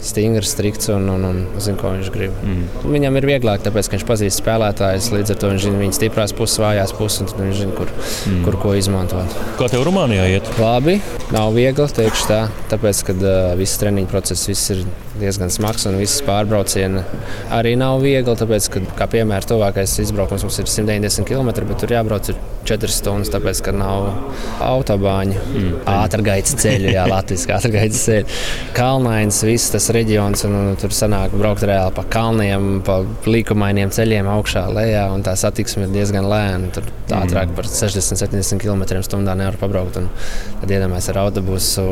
stingrs, 0.03 0.53
strikts 0.53 0.91
un, 0.93 1.07
un, 1.13 1.27
un 1.29 1.41
zina, 1.63 1.79
ko 1.81 1.93
viņš 1.95 2.11
grib. 2.15 2.35
Mm. 2.43 2.65
Viņam 2.95 3.19
ir 3.21 3.29
vieglāk, 3.33 3.63
tāpēc, 3.67 3.89
ka 3.89 3.97
viņš 3.99 4.07
pazīst 4.09 4.43
spēlētājus, 4.43 5.13
līdz 5.15 5.35
ar 5.35 5.41
to 5.43 5.53
viņš 5.53 5.67
zina 5.67 5.83
viņa 5.83 5.99
stiprās 5.99 6.35
puses, 6.37 6.61
vājās 6.63 6.95
puses, 6.99 7.37
un 7.37 7.45
viņš 7.47 7.63
zina, 7.63 7.77
kur, 7.79 7.93
mm. 7.93 8.43
kur 8.47 8.59
ko 8.65 8.75
izmantot. 8.79 9.39
Kā 9.61 9.71
tev 9.73 9.87
Rumānijā 9.89 10.27
iet? 10.35 10.51
Labi, 10.61 10.99
nav 11.35 11.55
viegli, 11.57 11.89
teikšu 11.99 12.29
tā, 12.31 12.43
tāpēc, 12.73 13.07
ka 13.09 13.17
uh, 13.19 13.33
viss 13.59 13.81
treniņu 13.83 14.11
process 14.11 14.51
viss 14.51 14.75
ir 14.75 14.85
diezgan 15.21 15.53
smags 15.53 15.85
un 15.87 15.99
visas 16.01 16.23
pārbraucieni 16.27 17.03
arī 17.53 17.75
nav 17.79 18.01
viegli, 18.03 18.35
tāpēc, 18.39 18.69
ka, 18.73 18.83
kā 18.99 19.09
piemēram, 19.13 19.49
tuvākais 19.49 19.99
izbraukums 20.03 20.47
mums 20.47 20.59
ir 20.63 20.71
190 20.71 21.29
km, 21.29 21.53
bet 21.69 21.83
tur 21.83 21.95
jābrauc 21.95 22.33
4 22.69 22.95
stundas, 22.95 23.33
tāpēc, 23.35 23.61
ka 23.67 23.75
nav 23.77 24.09
autobāņu, 24.63 25.39
mm. 25.39 25.73
ātrgaitas 25.93 26.57
ceļu, 26.63 26.93
jā, 26.95 27.07
latviešu 27.13 27.55
ātrgaitas 27.57 28.03
ceļu. 28.07 28.39
Kalnains, 28.77 29.43
viss 29.47 29.73
tas 29.75 29.91
reģions, 29.95 30.45
un, 30.49 30.57
un 30.59 30.81
tur 30.81 30.95
sanāk 30.97 31.35
braukt 31.37 31.65
reāli 31.69 31.95
pa 31.97 32.05
kalniem, 32.13 32.83
pa 32.87 33.01
līkumainiem 33.29 33.93
ceļiem 33.95 34.29
augšā, 34.33 34.67
lejā, 34.75 35.07
un 35.15 35.25
tā 35.27 35.37
satiksme 35.39 35.87
ir 35.87 35.95
diezgan 35.95 36.29
lēna. 36.31 36.73
Tur 36.75 36.89
ātrāk 37.13 37.55
par 37.57 37.69
60-70 37.69 38.63
km/h 38.63 39.23
nevar 39.37 39.59
pabraukt. 39.61 40.01
Tad 40.63 40.71
iedomājieties 40.71 41.11
ar 41.13 41.21
autobusu, 41.27 41.87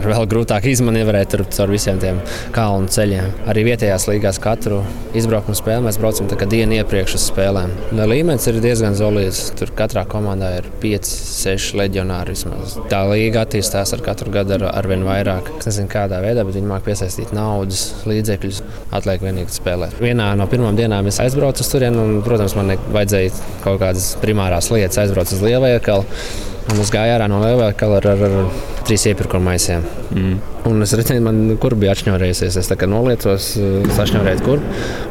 ir 0.00 0.10
vēl 0.10 0.26
grūtāk 0.30 0.66
izmanīvēt 0.70 1.32
tur 1.32 1.44
caur 1.52 1.72
visiem 1.72 2.00
tiem 2.02 2.18
kalnu 2.54 2.90
ceļiem. 2.92 3.30
Arī 3.50 3.66
vietējās 3.70 4.08
līgās 4.10 4.40
katru 4.42 4.82
izbraukumu 5.16 5.56
spēli 5.56 5.86
mēs 5.86 6.00
braucam 6.00 6.30
dienu 6.46 6.78
iepriekš 6.80 7.16
uz 7.18 7.28
spēlēm. 7.30 7.72
Līmenis 7.96 8.46
ir 8.50 8.60
diezgan 8.64 8.96
solīds. 8.98 9.42
Tur 9.56 9.72
katrā 9.76 10.04
komandā 10.08 10.52
ir 10.60 10.68
5, 10.82 11.12
6 11.46 11.76
leģionāri 11.80 12.34
vismaz. 12.36 12.76
Tā 12.90 13.02
līga 13.10 13.44
attīstās 13.46 13.94
ar 13.96 14.04
katru 14.04 14.32
gadu 14.34 14.56
ar, 14.58 14.68
ar 14.72 14.90
vien 14.90 15.04
vairāk. 15.06 15.52
Es 15.60 15.70
nezinu, 15.70 15.90
kādā 15.92 16.20
veidā, 16.24 16.44
bet 16.46 16.58
viņi 16.58 16.70
māca 16.70 16.86
piesaistīt 16.90 17.34
naudas 17.36 17.84
līdzekļus. 18.08 18.62
Atliek 18.96 19.22
vienīgi 19.24 19.54
spēlēt. 19.54 20.00
Vienā 20.02 20.32
no 20.38 20.48
pirmām 20.50 20.78
dienām 20.78 21.08
es 21.10 21.20
aizbraucu 21.22 21.64
uz 21.64 21.70
turieni, 21.72 22.00
un, 22.00 22.20
protams, 22.26 22.56
man 22.58 22.74
vajadzēja 22.94 23.32
kaut 23.64 23.80
kādas 23.84 24.14
primārās 24.22 24.72
lietas, 24.74 25.00
aizbraucu 25.04 25.36
uz 25.38 25.46
lielveikalu. 25.46 26.20
Un 26.66 26.80
es 26.82 26.90
gāju 26.90 27.14
ārā 27.14 27.28
no 27.30 27.38
lielveikala 27.38 28.00
ar, 28.00 28.06
ar, 28.10 28.22
ar 28.26 28.64
trīs 28.86 29.04
iepirkuma 29.06 29.52
maisiem. 29.52 29.84
Mm. 30.10 30.38
Un 30.66 30.82
es 30.82 30.94
redzēju, 30.98 31.22
man 31.22 31.36
kur 31.62 31.76
bija 31.78 31.92
atšņurējusies. 31.94 32.56
Es 32.58 32.70
tā 32.70 32.74
kā 32.78 32.88
noliecos, 32.90 33.52
sašņurēju 33.94 34.42
kur. 34.42 34.62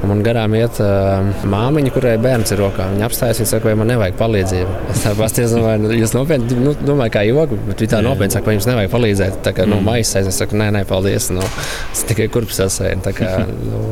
Un 0.01 0.11
man 0.11 0.23
garām 0.25 0.55
iet 0.59 0.81
uh, 0.83 1.29
māmiņa, 1.51 1.93
kurai 1.95 2.17
bērns 2.21 2.51
ir 2.51 2.59
rokā. 2.63 2.89
Viņa 2.91 3.07
apstājas, 3.07 3.39
viņa 3.39 3.51
saka, 3.53 3.69
vai 3.69 3.77
man 3.79 3.91
nevajag 3.93 4.19
palīdzību. 4.19 4.75
Es 4.91 5.05
tā 5.05 5.15
pasties, 5.19 5.55
vai 5.63 5.77
jūs 5.95 6.15
nopietni, 6.17 6.59
nu, 6.59 6.75
domāju, 6.81 7.15
kā 7.15 7.23
joku, 7.29 7.61
bet 7.69 7.85
viņa 7.85 7.95
tā 7.95 8.03
nopietni 8.03 8.35
saka, 8.35 8.51
vai 8.51 8.57
jums 8.57 8.69
nevajag 8.71 8.93
palīdzēt. 8.97 9.39
Tā 9.47 9.55
kā, 9.55 9.69
nu, 9.69 9.79
mm. 9.79 9.89
maisais, 9.93 10.27
es 10.31 10.43
saku, 10.43 10.59
nē, 10.59 10.73
nē, 10.75 10.83
paldies. 10.91 11.31
Nu, 11.35 11.47
es 11.95 12.03
tikai 12.11 12.27
kurpes 12.35 12.59
sasēju. 12.65 12.99
Tā 13.07 13.15
kā, 13.15 13.31
nu, 13.71 13.87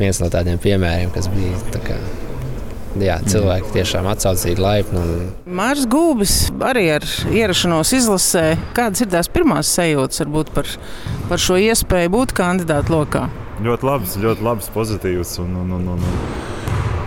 viens 0.00 0.22
no 0.22 0.32
tādiem 0.34 0.58
piemēriem, 0.62 1.14
kas 1.14 1.30
bija 1.30 2.23
jā, 3.02 3.16
cilvēki 3.30 3.72
tiešām 3.74 4.06
atsaucīgi, 4.12 4.62
laipni. 4.62 5.00
Un... 5.00 5.30
Mārcis 5.58 5.88
Gulbis 5.90 6.34
arī 6.62 6.86
ar 6.96 7.06
ierašanos 7.32 7.94
izlasē. 7.96 8.44
Kādas 8.76 9.04
ir 9.04 9.10
tās 9.14 9.30
pirmās 9.32 9.72
sajūtas 9.74 10.22
varbūt, 10.24 10.52
par, 10.54 10.70
par 11.30 11.42
šo 11.42 11.58
iespēju 11.62 12.12
būt 12.14 12.36
kandidātu 12.36 12.94
lokā? 12.94 13.26
Ļoti 13.64 13.88
labs, 13.88 14.18
ļoti 14.20 14.46
labs, 14.46 14.70
pozitīvs. 14.74 15.38
Un, 15.44 15.56
un, 15.62 15.74
un, 15.78 15.90
un. 15.96 16.06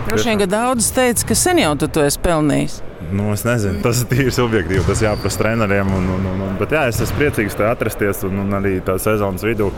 Droši 0.08 0.32
vien, 0.32 0.41
ka 0.41 0.50
daudz 0.50 0.91
teica, 0.96 1.27
ka 1.27 1.36
sen 1.36 1.60
jau 1.63 1.74
tu 1.79 1.91
to 1.91 2.06
esi 2.08 2.22
pelnījis. 2.24 2.82
Nu, 3.11 3.29
es 3.31 3.45
nezinu, 3.47 3.79
tas 3.83 4.01
ir 4.03 4.09
tīri 4.11 4.33
subjektīvi. 4.35 4.83
Tas 4.87 5.01
jāprasa 5.03 5.41
treneriem. 5.43 5.91
Un, 5.97 6.09
un, 6.17 6.29
un, 6.33 6.45
un, 6.49 6.55
bet 6.59 6.75
jā, 6.75 6.85
es 6.91 7.01
esmu 7.05 7.21
priecīgs 7.21 7.57
te 7.57 7.67
atrasties 7.67 8.23
un, 8.27 8.41
un 8.43 8.57
arī 8.59 8.77
tā 8.85 8.97
sezonas 9.01 9.45
vidū 9.47 9.71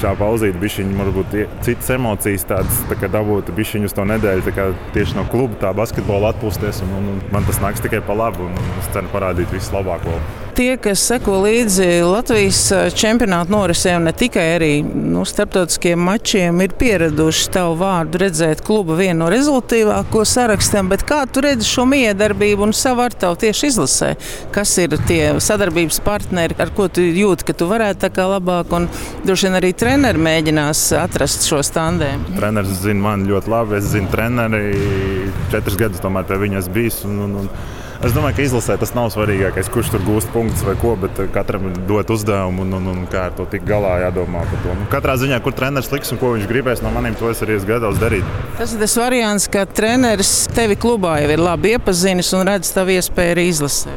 šā 0.00 0.12
pauzīt, 0.20 0.58
bišķiņi, 0.60 0.96
varbūt 1.00 1.36
citas 1.64 1.92
emocijas, 1.96 2.44
tādas 2.50 2.82
tā 2.90 2.98
kā 3.00 3.08
dabūt 3.12 3.52
bišķiņu 3.56 3.88
uz 3.88 3.96
to 3.96 4.04
nedēļu, 4.12 4.56
kā 4.56 4.70
tieši 4.96 5.16
no 5.16 5.24
kluba 5.32 5.56
tā 5.62 5.72
basketbola 5.76 6.34
atpūsties. 6.34 6.82
Un, 6.84 6.98
un, 7.00 7.14
un 7.14 7.22
man 7.32 7.48
tas 7.48 7.62
nāks 7.64 7.84
tikai 7.84 8.04
pa 8.04 8.18
labu 8.18 8.50
un 8.50 8.66
es 8.82 8.92
ceru 8.92 9.12
parādīt 9.14 9.56
visu 9.56 9.72
labāko 9.78 10.20
tie, 10.56 10.76
kas 10.80 11.02
seko 11.04 11.40
līdzi 11.44 11.86
Latvijas 12.06 12.60
eh, 12.72 12.86
čempionāta 12.96 13.52
norisē, 13.52 13.96
un 13.98 14.06
ne 14.08 14.12
tikai 14.16 14.44
arī 14.54 14.70
nu, 14.86 15.24
starptautiskiem 15.28 16.00
mačiem, 16.00 16.62
ir 16.64 16.72
pieraduši 16.80 17.50
tavu 17.52 17.74
vārdu 17.82 18.22
redzēt 18.22 18.62
kluba 18.64 18.96
vienu 18.96 19.24
no 19.24 19.28
rezultātīvāko 19.32 20.24
sarakstam. 20.28 20.88
Bet 20.92 21.04
kā 21.08 21.22
tu 21.28 21.44
redzi 21.44 21.68
šo 21.68 21.84
miedarbību 21.90 22.64
un 22.66 22.74
savu 22.76 23.04
ar 23.06 23.14
tavu 23.14 23.38
tieši 23.40 23.70
izlasē? 23.70 24.10
Kas 24.54 24.74
ir 24.82 24.96
tie 25.08 25.20
sadarbības 25.42 26.00
partneri, 26.06 26.58
ar 26.62 26.72
ko 26.76 26.88
tu 26.90 27.04
jūti, 27.04 27.46
ka 27.46 27.56
tu 27.56 27.70
varētu 27.70 28.02
tā 28.06 28.12
kā 28.14 28.26
labāk, 28.30 28.72
un 28.76 28.88
droši 29.26 29.48
vien 29.48 29.58
arī 29.60 29.72
treneri 29.78 30.22
mēģinās 30.26 30.84
atrast 31.00 31.46
šo 31.48 31.62
standēmu? 31.66 32.36
Treneris 32.36 32.82
zina 32.82 33.08
mani 33.08 33.30
ļoti 33.30 33.52
labi, 33.52 33.78
es 33.80 33.90
zinu 33.94 34.10
treneri, 34.12 34.64
četrus 35.54 35.78
gadus 35.80 36.02
tomēr 36.04 36.26
pie 36.28 36.40
viņas 36.46 36.70
bijis. 36.74 37.02
Un, 37.06 37.18
un, 37.26 37.40
un, 37.44 37.50
Es 38.04 38.12
domāju, 38.12 38.36
ka 38.36 38.44
izlasē 38.44 38.74
tas 38.80 38.92
nav 38.96 39.08
svarīgākais, 39.14 39.70
kurš 39.72 39.94
tur 39.94 40.02
gūst 40.04 40.28
punktus 40.34 40.64
vai 40.66 40.74
ko, 40.80 40.92
bet 41.00 41.16
eh, 41.22 41.30
katram 41.32 41.70
ir 41.70 41.78
dot 41.88 42.10
uzdevumu 42.12 42.66
un, 42.66 42.74
un, 42.76 42.90
un 42.92 43.06
kā 43.12 43.26
ar 43.30 43.36
to 43.38 43.46
tikt 43.48 43.64
galā 43.68 43.94
jādomā 44.04 44.44
par 44.50 44.60
to. 44.64 44.74
Nu, 44.76 44.88
katrā 44.92 45.16
ziņā, 45.22 45.40
kur 45.44 45.56
treneris 45.56 45.88
liks 45.94 46.12
un 46.12 46.20
ko 46.20 46.34
viņš 46.34 46.50
gribēs 46.50 46.84
no 46.84 46.92
maniem, 46.92 47.16
to 47.16 47.30
es 47.32 47.40
arī 47.46 47.56
esmu 47.56 47.72
gatavs 47.72 48.02
darīt. 48.02 48.36
Tas 48.60 48.76
ir 48.76 48.84
tas 48.84 48.98
variants, 49.00 49.48
ka 49.52 49.64
treneris 49.80 50.34
tevi 50.52 50.76
klubā 50.80 51.16
jau 51.24 51.32
ir 51.32 51.42
labi 51.42 51.76
iepazinis 51.76 52.34
un 52.36 52.44
redz 52.50 52.74
tavu 52.76 52.98
iespēju 52.98 53.36
arī 53.38 53.48
izlasē. 53.54 53.96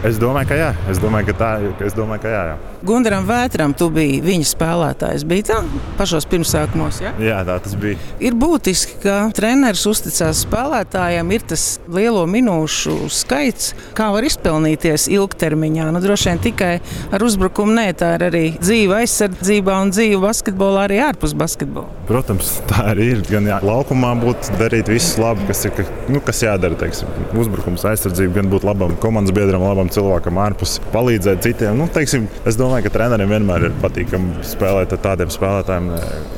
Es 0.00 0.16
domāju, 0.16 0.48
ka 0.48 0.56
jā. 0.56 0.68
Es 0.88 0.96
domāju, 0.96 1.28
ka 1.28 1.34
tā 1.36 1.48
es 1.84 1.92
domāju, 1.92 2.22
ka 2.22 2.30
jā, 2.32 2.44
jā. 2.48 2.58
Gundaram 2.88 3.26
Vētram, 3.28 3.74
tu 3.76 3.90
biji 3.92 4.22
viņa 4.24 4.46
spēlētājs. 4.48 5.26
Bija 5.28 5.44
tā 5.50 5.56
pašos 5.98 6.24
pirmsākumos. 6.30 7.02
Ja? 7.04 7.10
Jā, 7.20 7.42
tā 7.44 7.58
tas 7.60 7.74
bija. 7.76 7.98
Ir 8.24 8.32
būtiski, 8.40 8.96
ka 9.02 9.16
treneris 9.36 9.82
uzticās 9.90 10.40
spēlētājiem, 10.46 11.34
ir 11.36 11.44
tas 11.52 11.64
lielo 11.92 12.22
minūšu 12.24 13.10
skaits, 13.12 13.74
kā 13.98 14.08
var 14.14 14.24
izpelnīties 14.24 15.04
ilgtermiņā. 15.12 15.90
Nu, 15.92 16.00
droši 16.00 16.30
vien 16.30 16.40
tikai 16.48 16.70
ar 17.12 17.26
uzbrukumu 17.26 17.76
nē, 17.76 17.86
tā 18.00 18.14
ir 18.16 18.24
arī 18.30 18.42
dzīve 18.56 19.02
aizsardzībā 19.02 19.76
un 19.84 19.92
dzīve 19.92 20.22
basketbolā, 20.24 20.86
arī 20.88 21.02
ārpus 21.10 21.36
basketbola. 21.36 21.92
Protams, 22.08 22.56
tā 22.72 22.88
arī 22.94 23.10
ir. 23.18 23.22
Gan 23.28 23.44
jā, 23.46 23.60
laukumā 23.60 24.14
būtu 24.24 24.56
darīt 24.56 24.88
visu 24.90 25.20
labu, 25.20 25.44
kas 25.50 25.66
ir 25.68 25.84
nu, 26.08 26.24
kas 26.24 26.40
jādara. 26.46 26.80
Teiksim, 26.80 27.12
uzbrukums, 27.36 27.84
aizsardzība, 27.92 28.38
gan 28.40 28.48
būt 28.48 28.64
labam 28.64 28.96
komandas 29.02 29.36
biedram, 29.36 29.68
labam 29.68 29.89
cilvēkam 29.94 30.40
ārpus, 30.42 30.78
palīdzēt 30.94 31.42
citiem. 31.44 31.78
Nu, 31.78 31.88
teiksim, 31.92 32.26
es 32.48 32.58
domāju, 32.58 32.86
ka 32.86 32.94
trenerim 32.94 33.30
vienmēr 33.32 33.68
ir 33.68 33.76
patīkami 33.82 34.44
spēlēt 34.46 34.94
ar 34.96 35.02
tādiem 35.04 35.32
spēlētājiem. 35.32 35.90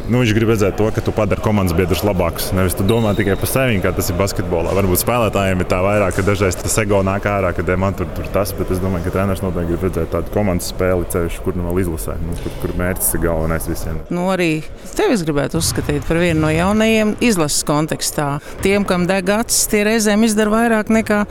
Nu, 0.08 0.20
viņš 0.20 0.34
grib 0.36 0.52
redzēt 0.52 0.76
to, 0.78 0.88
ka 0.94 1.04
tu 1.04 1.14
padari 1.14 1.44
komandas 1.44 1.76
biedrus 1.76 2.04
labākus. 2.06 2.50
Nevis 2.56 2.76
tu 2.78 2.86
domā 2.86 3.14
tikai 3.18 3.36
par 3.40 3.50
sevi, 3.50 3.80
kā 3.84 3.92
tas 3.96 4.10
ir 4.10 4.18
basketbolā. 4.18 4.74
Varbūt 4.76 5.02
spēlētājiem 5.04 5.62
ir 5.62 5.70
tā 5.70 5.80
vairāk, 5.84 6.16
ka 6.18 6.26
dažreiz 6.26 6.58
tas 6.58 6.78
ego 6.82 7.02
nāk 7.06 7.28
ārā, 7.30 7.52
kad 7.56 7.70
man 7.80 7.96
tur 7.98 8.10
ir 8.20 8.30
tas, 8.34 8.52
bet 8.56 8.72
es 8.74 8.82
domāju, 8.82 9.06
ka 9.06 9.14
treneris 9.16 9.44
noteikti 9.44 9.72
grib 9.72 9.86
redzēt 9.88 10.12
tādu 10.14 10.34
komandas 10.34 10.72
spēli 10.72 11.08
ceļš, 11.12 11.40
kur 11.44 11.56
nu 11.58 11.68
vēl 11.68 11.82
izlasē, 11.84 12.16
nu, 12.22 12.36
kur, 12.42 12.56
kur 12.62 12.74
mērķis 12.80 13.14
ir 13.16 13.24
galvenais 13.26 13.68
visiem. 13.70 14.00
Nu, 14.12 14.26
arī 14.34 14.50
tevi 14.96 15.16
es 15.16 15.24
gribētu 15.26 15.60
uzskatīt 15.62 16.06
par 16.08 16.20
vienu 16.22 16.46
no 16.46 16.52
jaunajiem 16.52 17.16
izlases 17.24 17.66
kontekstā. 17.68 18.28
Tiem, 18.64 18.86
kam 18.88 19.06
deg 19.10 19.30
acis, 19.32 19.66
tie 19.72 19.84
reizēm 19.88 20.26
izdara 20.26 20.52
vairāk 20.52 20.92
nekā 20.92 21.22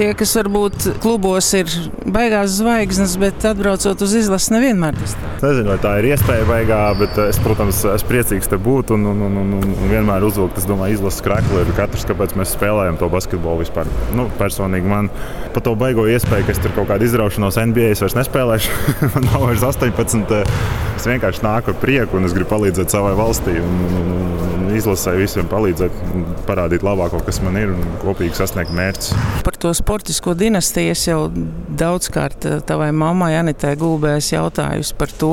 tie, 0.00 0.10
kas 0.16 0.32
varbūt 0.38 0.86
klubos 1.02 1.49
ir 1.58 1.70
beigās 2.10 2.56
zvaigznes, 2.58 3.16
bet 3.20 3.44
atbraucot 3.50 4.04
uz 4.06 4.14
izlasi, 4.18 4.52
nevienmēr 4.54 4.98
tas 4.98 5.16
tā. 5.18 5.30
Nezinu, 5.40 5.70
vai 5.72 5.78
tā 5.80 5.94
ir 6.00 6.10
iespēja 6.10 6.46
beigā, 6.48 6.80
bet 7.00 7.18
es, 7.24 7.38
protams, 7.40 7.82
esmu 7.94 8.10
priecīgs 8.10 8.50
te 8.50 8.58
būt 8.60 8.92
un, 8.96 9.06
un, 9.12 9.22
un, 9.28 9.38
un, 9.42 9.54
un 9.60 9.90
vienmēr 9.92 10.26
uzvilkt, 10.28 10.60
es 10.60 10.68
domāju, 10.68 10.98
izlases 10.98 11.24
krekli 11.24 11.62
ir 11.62 11.72
katrs, 11.78 12.04
kāpēc 12.08 12.36
mēs 12.38 12.54
spēlējam 12.56 13.00
to 13.00 13.08
basketbolu 13.12 13.64
vispār. 13.64 13.88
Nu, 14.18 14.28
personīgi 14.40 14.90
man 14.90 15.08
par 15.54 15.64
to 15.66 15.74
baigo 15.78 16.06
iespēju, 16.10 16.46
ka 16.46 16.54
es 16.54 16.62
tur 16.62 16.74
kaut 16.76 16.90
kādu 16.92 17.08
izraušanos 17.08 17.58
NBA 17.70 17.94
es 17.94 18.04
vairs 18.04 18.18
nespēlēšu. 18.18 18.76
man 19.14 19.28
nav 19.30 19.46
vairs 19.48 19.66
18. 19.66 20.36
Es 21.00 21.08
vienkārši 21.08 21.44
nāku 21.46 21.72
ar 21.72 21.80
prieku 21.80 22.18
un 22.18 22.28
es 22.28 22.36
gribu 22.36 22.52
palīdzēt 22.52 22.92
savai 22.92 23.14
valstī 23.18 23.56
un, 23.62 23.78
un, 23.88 24.10
un, 24.12 24.24
un 24.58 24.74
izlasē 24.76 25.14
visiem 25.18 25.48
palīdzēt, 25.50 26.02
parādīt 26.48 26.84
labāko, 26.86 27.22
kas 27.24 27.40
man 27.44 27.56
ir 27.60 27.72
un 27.74 27.96
kopīgi 28.02 28.36
sasniegt 28.36 28.74
mērķus. 28.76 29.14
Par 29.46 29.56
to 29.60 29.72
sportisko 29.76 30.34
dinastiju 30.38 30.94
es 30.94 31.06
jau 31.08 31.22
daudzkārt 31.80 32.46
eh, 32.48 32.58
tavai 32.66 32.90
mammai 32.96 33.32
Anitai 33.38 33.72
Gulbēs 33.80 34.32
jautājusi 34.32 34.96
par 34.98 35.12
to, 35.20 35.30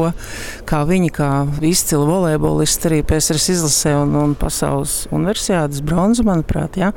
kā 0.69 0.81
viņa 0.87 1.11
kā 1.15 1.29
izcila 1.65 2.05
volejbolista 2.07 2.89
arī 2.91 3.01
PSRS 3.07 3.49
izlasē 3.55 3.95
un, 4.01 4.15
un 4.19 4.35
pasaules 4.39 4.99
universitātes 5.13 5.83
bronzu, 5.85 6.25
manuprāt, 6.27 6.79
jā. 6.79 6.93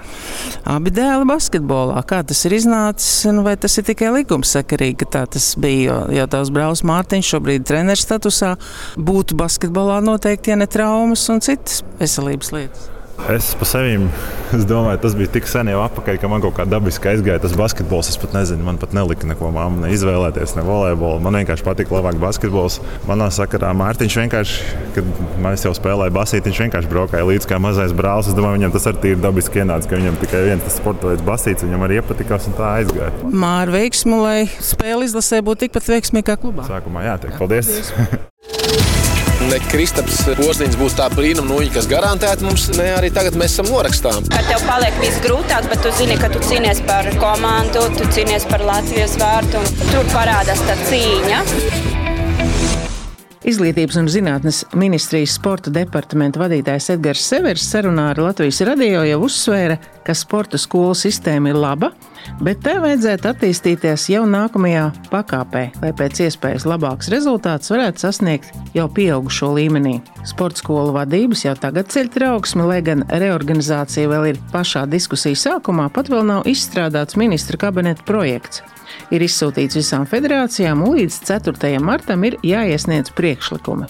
Abi 0.68 0.92
dēli 0.94 1.28
basketbolā. 1.30 2.04
Kā 2.08 2.22
tas 2.26 2.44
ir 2.48 2.56
iznācis, 2.60 3.24
un 3.30 3.42
vai 3.46 3.56
tas 3.60 3.76
ir 3.80 3.88
tikai 3.90 4.12
likumsakarīgi, 4.20 5.00
ka 5.02 5.10
tā 5.18 5.26
tas 5.36 5.52
bija, 5.60 5.82
jo, 5.88 5.98
jo 6.20 6.28
tavs 6.30 6.54
brālis 6.54 6.84
Mārtiņš 6.86 7.34
šobrīd 7.34 7.66
treneru 7.68 8.00
statusā 8.00 8.54
būtu 9.00 9.38
basketbolā 9.40 10.00
noteikti, 10.04 10.54
ja 10.54 10.60
ne 10.60 10.70
traumas 10.70 11.26
un 11.32 11.44
citas 11.44 11.84
veselības 12.00 12.54
lietas. 12.56 12.99
Es 13.28 13.52
pa 13.58 13.66
sevi 13.68 13.98
domāju, 14.68 14.98
tas 15.02 15.14
bija 15.18 15.30
tik 15.34 15.48
sen 15.50 15.68
jau 15.70 15.82
atpakaļ, 15.84 16.16
ka 16.22 16.28
man 16.30 16.42
kaut 16.42 16.56
kā 16.56 16.64
dabiski 16.68 17.10
aizgāja 17.12 17.42
tas 17.42 17.52
basketbols. 17.58 18.08
Es 18.10 18.18
pat 18.20 18.32
nezinu, 18.34 18.64
man 18.66 18.80
pat 18.80 18.94
nelika 18.96 19.28
neko 19.28 19.50
māmu 19.54 19.84
ne 19.84 19.90
izvēlēties, 19.94 20.56
ne 20.56 20.64
volejbolu. 20.66 21.20
Man 21.22 21.36
vienkārši 21.40 21.66
patika 21.66 21.98
labāk 21.98 22.18
basketbols. 22.22 22.80
Manā 23.08 23.28
sakarā 23.34 23.70
Mārtiņš 23.76 24.18
vienkārši, 24.22 24.80
kad 24.96 25.12
mēs 25.44 25.66
jau 25.66 25.74
spēlējām 25.76 26.16
basīt, 26.16 26.48
viņš 26.48 26.62
vienkārši 26.64 26.90
braukāja 26.90 27.28
līdzi 27.28 27.52
kā 27.52 27.60
mazais 27.62 27.94
brālis. 27.96 28.32
Es 28.32 28.38
domāju, 28.38 28.58
viņam 28.58 28.74
tas 28.78 28.88
arī 28.90 29.14
ir 29.14 29.22
dabiski 29.22 29.62
ienāca, 29.62 29.90
ka 29.90 30.00
viņam 30.00 30.18
tikai 30.24 30.42
viens 30.48 30.66
tas 30.66 30.80
sporta 30.80 31.12
veids 31.12 31.26
basīts, 31.26 31.66
viņam 31.66 31.86
arī 31.86 32.00
iepatikās 32.00 32.50
un 32.50 32.58
tā 32.58 32.74
aizgāja. 32.80 33.12
Māra 33.30 33.76
veiksmu, 33.76 34.22
lai 34.24 34.38
spēle 34.58 35.06
izlasē 35.10 35.44
būtu 35.46 35.66
tikpat 35.66 35.92
veiksmīga 35.94 36.32
kā 36.32 36.40
klubā. 36.42 36.66
Sākumā 36.70 37.06
jā, 37.06 37.18
teikt, 37.26 37.38
paldies! 37.38 37.74
paldies. 37.92 38.78
Ne 39.50 39.58
Kristaps 39.66 40.20
Ozniņš 40.44 40.76
būs 40.78 40.94
tā 40.94 41.08
brīnuma 41.10 41.50
nūja, 41.50 41.72
kas 41.74 41.88
garantēti 41.90 42.46
mums, 42.46 42.68
ne 42.76 42.86
arī 42.94 43.10
tagad 43.10 43.34
mēs 43.40 43.56
esam 43.56 43.66
norakstām. 43.72 44.28
Kad 44.30 44.46
tev 44.46 44.62
paliek 44.68 45.00
viss 45.02 45.18
grūtāk, 45.24 45.66
bet 45.72 45.82
tu 45.82 45.90
zini, 45.98 46.14
ka 46.22 46.30
tu 46.30 46.42
cīnies 46.46 46.84
par 46.86 47.10
komandu, 47.18 47.82
tu 47.98 48.06
cīnies 48.14 48.46
par 48.50 48.62
Latvijas 48.68 49.18
vārtu, 49.18 49.64
tur 49.90 50.06
parādās 50.14 50.62
tā 50.70 50.78
cīņa. 50.86 51.89
Izglītības 53.40 53.96
un 53.96 54.08
zinātnes 54.12 54.58
ministrijas 54.76 55.32
sporta 55.38 55.70
departamenta 55.72 56.42
vadītājs 56.42 56.90
Edgars 56.92 57.22
Severs 57.24 57.62
sarunā 57.64 58.10
ar 58.12 58.18
Latvijas 58.20 58.58
radio 58.68 59.00
jau 59.08 59.22
uzsvēra, 59.24 59.78
ka 60.04 60.12
sporta 60.12 60.58
skolu 60.60 60.92
sistēma 60.98 61.48
ir 61.48 61.56
laba, 61.56 61.88
bet 62.44 62.60
tai 62.66 62.74
vajadzētu 62.82 63.30
attīstīties 63.30 64.04
jau 64.12 64.26
nākamajā 64.28 64.82
pakāpē, 65.08 65.62
lai 65.80 65.92
pēc 65.96 66.20
iespējas 66.26 66.66
labāks 66.68 67.08
rezultāts 67.14 67.72
varētu 67.72 68.04
sasniegt 68.04 68.76
jau 68.76 68.84
pieaugušo 68.92 69.48
līmenī. 69.56 69.94
Sporta 70.28 70.60
skolu 70.60 70.92
vadības 70.98 71.46
jau 71.46 71.54
tagad 71.62 71.88
ceļ 71.94 72.10
trauksmi, 72.18 72.66
lai 72.68 72.82
gan 72.84 73.06
reorganizācija 73.08 74.10
vēl 74.12 74.34
ir 74.34 74.42
pašā 74.52 74.84
diskusiju 74.92 75.40
sākumā, 75.46 75.88
pat 75.96 76.12
vēl 76.12 76.28
nav 76.28 76.44
izstrādāts 76.50 77.16
ministra 77.16 77.56
kabineta 77.64 78.04
projekts 78.04 78.60
ir 79.10 79.24
izsūtīts 79.26 79.78
visām 79.80 80.06
federācijām, 80.08 80.84
un 80.86 80.96
līdz 80.98 81.18
4. 81.28 81.74
martam 81.82 82.24
ir 82.28 82.38
jāiesniedz 82.46 83.12
priekšlikumi. 83.16 83.88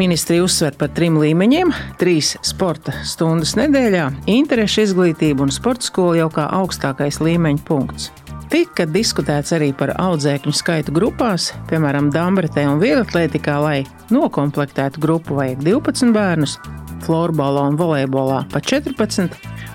Ministrija 0.00 0.44
uzsver 0.46 0.72
par 0.78 0.88
trim 0.96 1.18
līmeņiem- 1.20 1.72
trīs 2.00 2.36
sporta 2.42 2.94
stundas 3.04 3.54
nedēļā, 3.58 4.06
interešu 4.26 4.86
izglītību 4.86 5.44
un 5.44 5.50
sporta 5.50 5.84
skolu 5.84 6.16
jau 6.16 6.30
kā 6.32 6.48
augstākais 6.48 7.20
līmeņa 7.20 7.64
punkts. 7.64 8.10
Tika 8.52 8.84
diskutēts 8.84 9.52
arī 9.56 9.70
par 9.76 9.94
audzēkņu 9.96 10.52
skaitu 10.52 10.92
grupās, 10.92 11.52
piemēram, 11.70 12.10
Dambretē 12.12 12.66
un 12.68 12.80
Vieglatlētikā, 12.80 13.54
lai 13.62 13.86
nokomplektētu 14.10 15.00
grupu 15.00 15.38
vajag 15.38 15.62
12 15.64 16.12
bērnus, 16.12 16.58
florbolā 17.06 17.68
un 17.70 17.78
volejbolā 17.80 18.42
pa 18.52 18.60
14, 18.60 19.32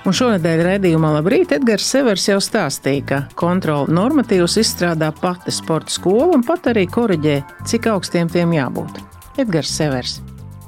Un 0.08 0.16
šonadēļ 0.16 0.62
redzējumā 0.64 1.10
Labrīt 1.18 1.52
Edgars 1.52 1.84
Severs 1.92 2.30
jau 2.30 2.38
stāstīja, 2.40 3.02
ka 3.10 3.18
kontrola 3.36 3.92
normatīvus 3.92 4.54
izstrādā 4.62 5.10
pati 5.12 5.52
sporta 5.52 5.92
skola 5.92 6.30
un 6.38 6.46
pat 6.48 6.70
arī 6.72 6.86
koriģē, 6.88 7.34
cik 7.68 7.90
augstiem 7.92 8.32
tiem 8.32 8.54
jābūt. 8.56 9.02
Edgars 9.44 9.74
Severs. 9.76 10.14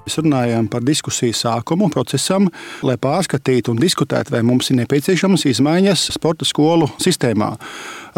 Mēs 0.04 0.18
runājām 0.20 0.68
par 0.68 0.84
diskusiju 0.84 1.38
sākumu 1.38 1.88
procesam, 1.94 2.50
lai 2.84 2.98
pārskatītu 3.00 3.72
un 3.72 3.80
diskutētu, 3.80 4.36
vai 4.36 4.44
mums 4.44 4.74
ir 4.74 4.82
nepieciešamas 4.82 5.48
izmaiņas 5.54 6.10
sporta 6.18 6.44
skolu 6.50 6.92
sistēmā. 7.00 7.54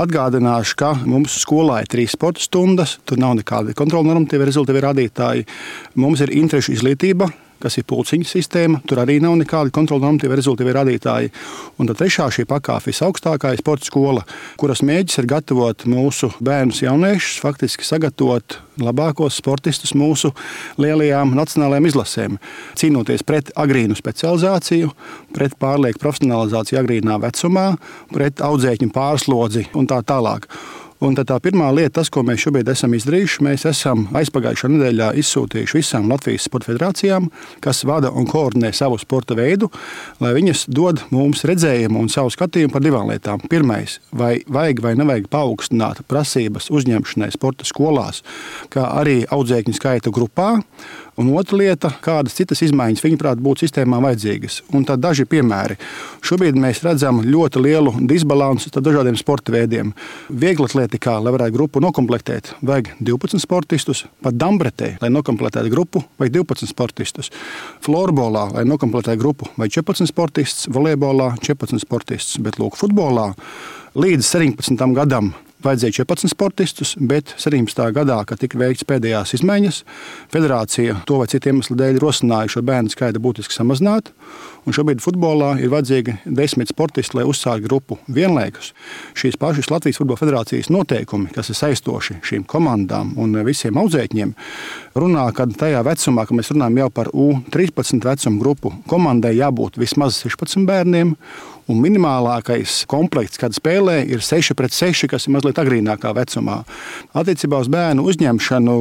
Atgādināšu, 0.01 0.79
ka 0.81 0.95
mums 1.05 1.37
skolā 1.43 1.83
ir 1.83 1.93
trīs 1.93 2.17
sporta 2.17 2.41
stundas, 2.41 2.97
tur 3.05 3.21
nav 3.21 3.37
nekādi 3.43 3.77
kontrola 3.77 4.09
normatīvi 4.09 4.49
rezultāti 4.49 4.85
rādītāji. 4.87 5.47
Mums 6.01 6.25
ir 6.25 6.33
interešu 6.41 6.79
izglītība, 6.79 7.29
kas 7.61 7.77
ir 7.79 7.85
pulciņa 7.89 8.27
sistēma. 8.27 8.81
Tur 8.89 9.03
arī 9.03 9.19
nav 9.23 9.37
nekāda 9.39 9.73
kontrola 9.73 10.07
normatīva 10.07 10.37
rezultāti 10.39 10.75
rādītāji. 10.75 11.31
Un 11.79 11.89
tad 11.89 12.01
trešā 12.01 12.27
šī 12.33 12.47
pakāpe 12.49 12.91
visaugstākā 12.91 13.53
ir 13.53 13.61
sporta 13.61 13.87
skola, 13.87 14.25
kuras 14.61 14.83
mēģis 14.85 15.21
ir 15.21 15.29
gatavot 15.31 15.85
mūsu 15.89 16.31
bērnus, 16.43 16.83
jauniešus, 16.85 17.39
faktiski 17.43 17.87
sagatavot 17.87 18.57
labākos 18.81 19.37
sportistus 19.39 19.93
mūsu 19.97 20.33
lielajām 20.81 21.35
nacionālajām 21.37 21.89
izlasēm. 21.89 22.37
Cīnoties 22.79 23.25
pret 23.27 23.51
agrīnu 23.59 23.97
specializāciju, 23.97 24.91
pret 25.35 25.57
pārlieku 25.61 26.01
profesionalizāciju 26.01 26.81
agrīnā 26.81 27.19
vecumā, 27.21 27.71
pret 28.13 28.41
audzēkņu 28.43 28.93
pārslodzi 28.95 29.67
un 29.77 29.89
tā 29.89 30.01
tālāk. 30.07 30.49
Un 31.01 31.15
tā 31.17 31.33
pirmā 31.41 31.65
lieta, 31.73 31.95
tas, 31.97 32.11
ko 32.13 32.21
mēs 32.21 32.43
šobrīd 32.43 32.67
esam 32.69 32.93
izdarījuši, 32.93 33.41
mēs 33.41 33.63
esam 33.65 34.03
aizpagājušā 34.19 34.69
nedēļā 34.69 35.07
izsūtījuši 35.17 35.79
visām 35.79 36.11
Latvijas 36.11 36.45
sporta 36.45 36.69
federācijām, 36.69 37.31
kas 37.63 37.81
vada 37.89 38.11
un 38.13 38.27
koordinē 38.29 38.69
savu 38.77 38.99
sporta 39.01 39.33
veidu, 39.33 39.71
lai 40.21 40.35
viņas 40.37 40.67
dod 40.69 41.01
mums 41.09 41.41
redzējumu 41.49 42.03
un 42.03 42.11
savu 42.13 42.29
skatījumu 42.35 42.75
par 42.75 42.85
divām 42.85 43.09
lietām. 43.09 43.41
Pirmais, 43.49 43.97
vai 44.13 44.35
vajag 44.45 44.83
vai 44.85 44.93
nevajag 45.01 45.25
paaugstināt 45.33 46.03
prasības 46.05 46.69
uzņemšanai 46.69 47.31
sporta 47.33 47.65
skolās, 47.65 48.21
kā 48.69 48.85
arī 49.01 49.23
audzēkņu 49.25 49.79
skaita 49.81 50.13
grupā. 50.13 50.59
Un 51.19 51.27
otra 51.35 51.57
lieta, 51.59 51.89
kādas 51.99 52.37
citas 52.37 52.61
izmaiņas, 52.63 53.01
viņuprāt, 53.03 53.41
būtu 53.43 53.65
sistēmā 53.65 53.99
vajadzīgas. 54.05 54.61
Un 54.77 54.85
tad 54.87 55.01
daži 55.03 55.25
piemēri. 55.27 55.75
Šobrīd 56.23 56.55
mēs 56.55 56.79
redzam 56.85 57.19
ļoti 57.25 57.63
lielu 57.65 57.91
disbalansu 58.07 58.71
starp 58.71 58.85
dažādiem 58.87 59.17
sporta 59.19 59.51
veidiem. 59.51 59.91
Vieglatlētikā, 60.31 61.17
lai 61.19 61.35
varētu 61.35 61.57
grupu 61.57 61.83
noklāpēt, 61.83 62.53
vajag 62.63 62.93
12 63.03 63.43
sportistus, 63.43 64.05
pat 64.23 64.39
Dambretē, 64.39 64.93
lai 65.03 65.11
noklāpētu 65.11 65.67
grupu, 65.73 66.05
vajag 66.21 66.39
12 66.39 66.71
sportistus. 66.71 67.31
Florbolā, 67.83 68.47
lai 68.55 68.65
noklāpētu 68.71 69.19
grupu, 69.19 69.51
vajag 69.59 69.81
14 69.81 70.13
sportistus, 70.13 70.71
volejbolā 70.71 71.33
14 71.43 71.83
sportistus, 71.83 72.39
bet 72.39 72.61
lūk, 72.61 72.79
futbolā 72.79 73.33
līdz 73.99 74.23
17 74.23 74.95
gadam 74.95 75.33
vajadzēja 75.65 76.01
14 76.01 76.31
sportistus, 76.33 76.93
bet 76.97 77.35
17. 77.41 77.83
gadā, 77.95 78.17
kad 78.27 78.41
tika 78.41 78.59
veikts 78.61 78.87
pēdējās 78.87 79.35
izmaiņas, 79.39 79.81
federācija 80.33 81.01
to 81.09 81.19
vai 81.21 81.27
citu 81.31 81.51
iemeslu 81.51 81.77
dēļ 81.79 82.01
rosināja 82.01 82.55
šo 82.55 82.65
bērnu 82.67 82.93
skaitu 82.93 83.21
būtiski 83.23 83.55
samazināt. 83.55 84.11
Šobrīd 84.61 84.99
futbolā 85.01 85.55
ir 85.57 85.71
vajadzīgi 85.73 86.13
desmit 86.37 86.69
sportisti, 86.69 87.15
lai 87.17 87.23
uzsāktu 87.25 87.65
grupu 87.65 87.95
vienlaikus. 88.13 88.75
Šīs 89.17 89.39
pašas 89.41 89.71
Latvijas 89.73 89.97
Futbola 89.97 90.19
Federācijas 90.19 90.69
noteikumi, 90.69 91.31
kas 91.33 91.49
ir 91.49 91.57
saistoši 91.57 92.19
šīm 92.29 92.43
komandām 92.45 93.15
un 93.17 93.33
visiem 93.47 93.79
audzēkņiem, 93.81 94.35
runā, 95.01 95.23
ka 95.33 95.47
tajā 95.49 95.81
vecumā, 95.87 96.27
kad 96.29 96.37
mēs 96.37 96.53
runājam 96.53 96.77
jau 96.83 96.91
par 96.93 97.09
U13 97.09 98.05
vecumu 98.05 98.43
grupu, 98.43 98.73
komandai 98.91 99.33
jābūt 99.39 99.81
vismaz 99.81 100.21
16 100.27 100.69
bērniem. 100.69 101.15
Un 101.71 101.77
minimālākais 101.79 102.81
komplekts, 102.89 103.39
kad 103.39 103.53
spēlē, 103.55 104.01
ir 104.09 104.23
6 104.25 104.55
pret 104.59 104.73
6, 104.75 105.05
kas 105.07 105.27
ir 105.27 105.35
mazliet 105.35 105.59
agrīnākā 105.61 106.09
vecumā. 106.17 106.57
Attiecībā 107.15 107.61
uz 107.61 107.69
bērnu 107.71 108.03
uzņemšanu 108.11 108.73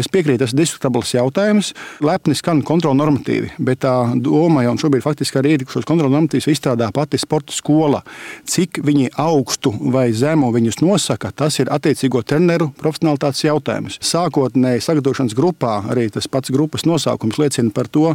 es 0.00 0.08
piekrītu, 0.10 0.40
tas 0.42 0.54
ir 0.54 0.62
diskutabls 0.64 1.12
jautājums. 1.14 1.70
Lepni 2.02 2.34
skan 2.34 2.64
kontrola 2.66 2.98
normatīvi, 2.98 3.52
bet 3.62 3.84
tā 3.84 3.94
doma 4.24 4.64
jau 4.64 4.74
šobrīd 4.80 5.04
faktiski 5.04 5.21
arī 5.38 5.54
ir, 5.56 5.64
šos 5.70 5.86
kontrola 5.88 6.10
normatīvus 6.10 6.50
izstrādā 6.50 6.88
pati 6.94 7.20
sporta 7.20 7.54
skola. 7.54 8.02
Cik 8.48 8.80
viņi 8.82 9.12
augstu 9.20 9.72
vai 9.94 10.08
zemu 10.16 10.50
viņus 10.54 10.80
nosaka, 10.82 11.30
tas 11.30 11.60
ir 11.62 11.70
attiecīgo 11.72 12.24
treneru 12.26 12.70
profesionālitātes 12.80 13.44
jautājums. 13.46 13.98
Sākotnēji 14.02 14.82
sagatavošanas 14.82 15.36
grupā 15.38 15.78
arī 15.92 16.08
tas 16.12 16.26
pats 16.26 16.52
grupas 16.52 16.86
nosaukums 16.88 17.38
liecina 17.38 17.70
par 17.74 17.88
to, 17.92 18.14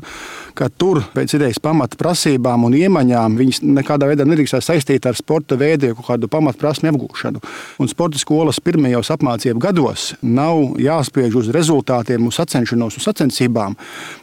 ka 0.57 0.69
tur 0.69 1.03
pēc 1.15 1.37
idejas 1.37 1.61
pamata 1.63 1.97
prasībām 1.99 2.67
un 2.67 2.75
iemaņām 2.77 3.37
viņas 3.39 3.63
nekādā 3.63 4.09
veidā 4.11 4.27
nedrīkst 4.27 4.59
saistīt 4.65 5.07
ar 5.07 5.17
sporta 5.17 5.57
veidu, 5.59 5.93
kaut 5.97 6.11
kādu 6.11 6.29
pamatprasmu 6.31 6.91
apgūšanu. 6.91 7.41
Un 7.81 7.91
sporta 7.91 8.19
skolas 8.21 8.59
pirmajos 8.63 9.11
apmācību 9.13 9.61
gados 9.61 10.11
nav 10.21 10.77
jāspiež 10.81 11.37
uz 11.39 11.51
rezultātiem, 11.53 12.27
uz 12.27 12.39
sacenšanos, 12.39 12.97
uz 12.99 13.07
sacensībām, 13.07 13.77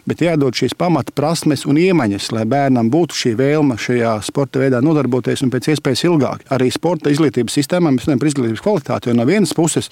bet 0.08 0.24
jādod 0.24 0.56
šīs 0.56 0.76
pamatprasmes 0.78 1.64
un 1.70 1.80
iemaņas, 1.80 2.30
lai 2.34 2.44
bērnam 2.74 2.90
būtu 2.90 3.14
šī 3.14 3.32
vēlme 3.38 3.76
šajā 3.78 4.14
sporta 4.26 4.58
veidā 4.58 4.80
nodarboties 4.82 5.42
un 5.44 5.50
pēc 5.52 5.70
iespējas 5.74 6.04
ilgāk. 6.08 6.44
Arī 6.50 6.70
sporta 6.74 7.10
izglītības 7.12 7.54
sistēmā 7.54 7.92
mēs 7.94 8.06
runājam 8.08 8.22
par 8.22 8.30
izglītības 8.30 8.64
kvalitāti, 8.64 9.08
jo 9.08 9.14
no 9.14 9.26
vienas 9.28 9.54
puses 9.54 9.90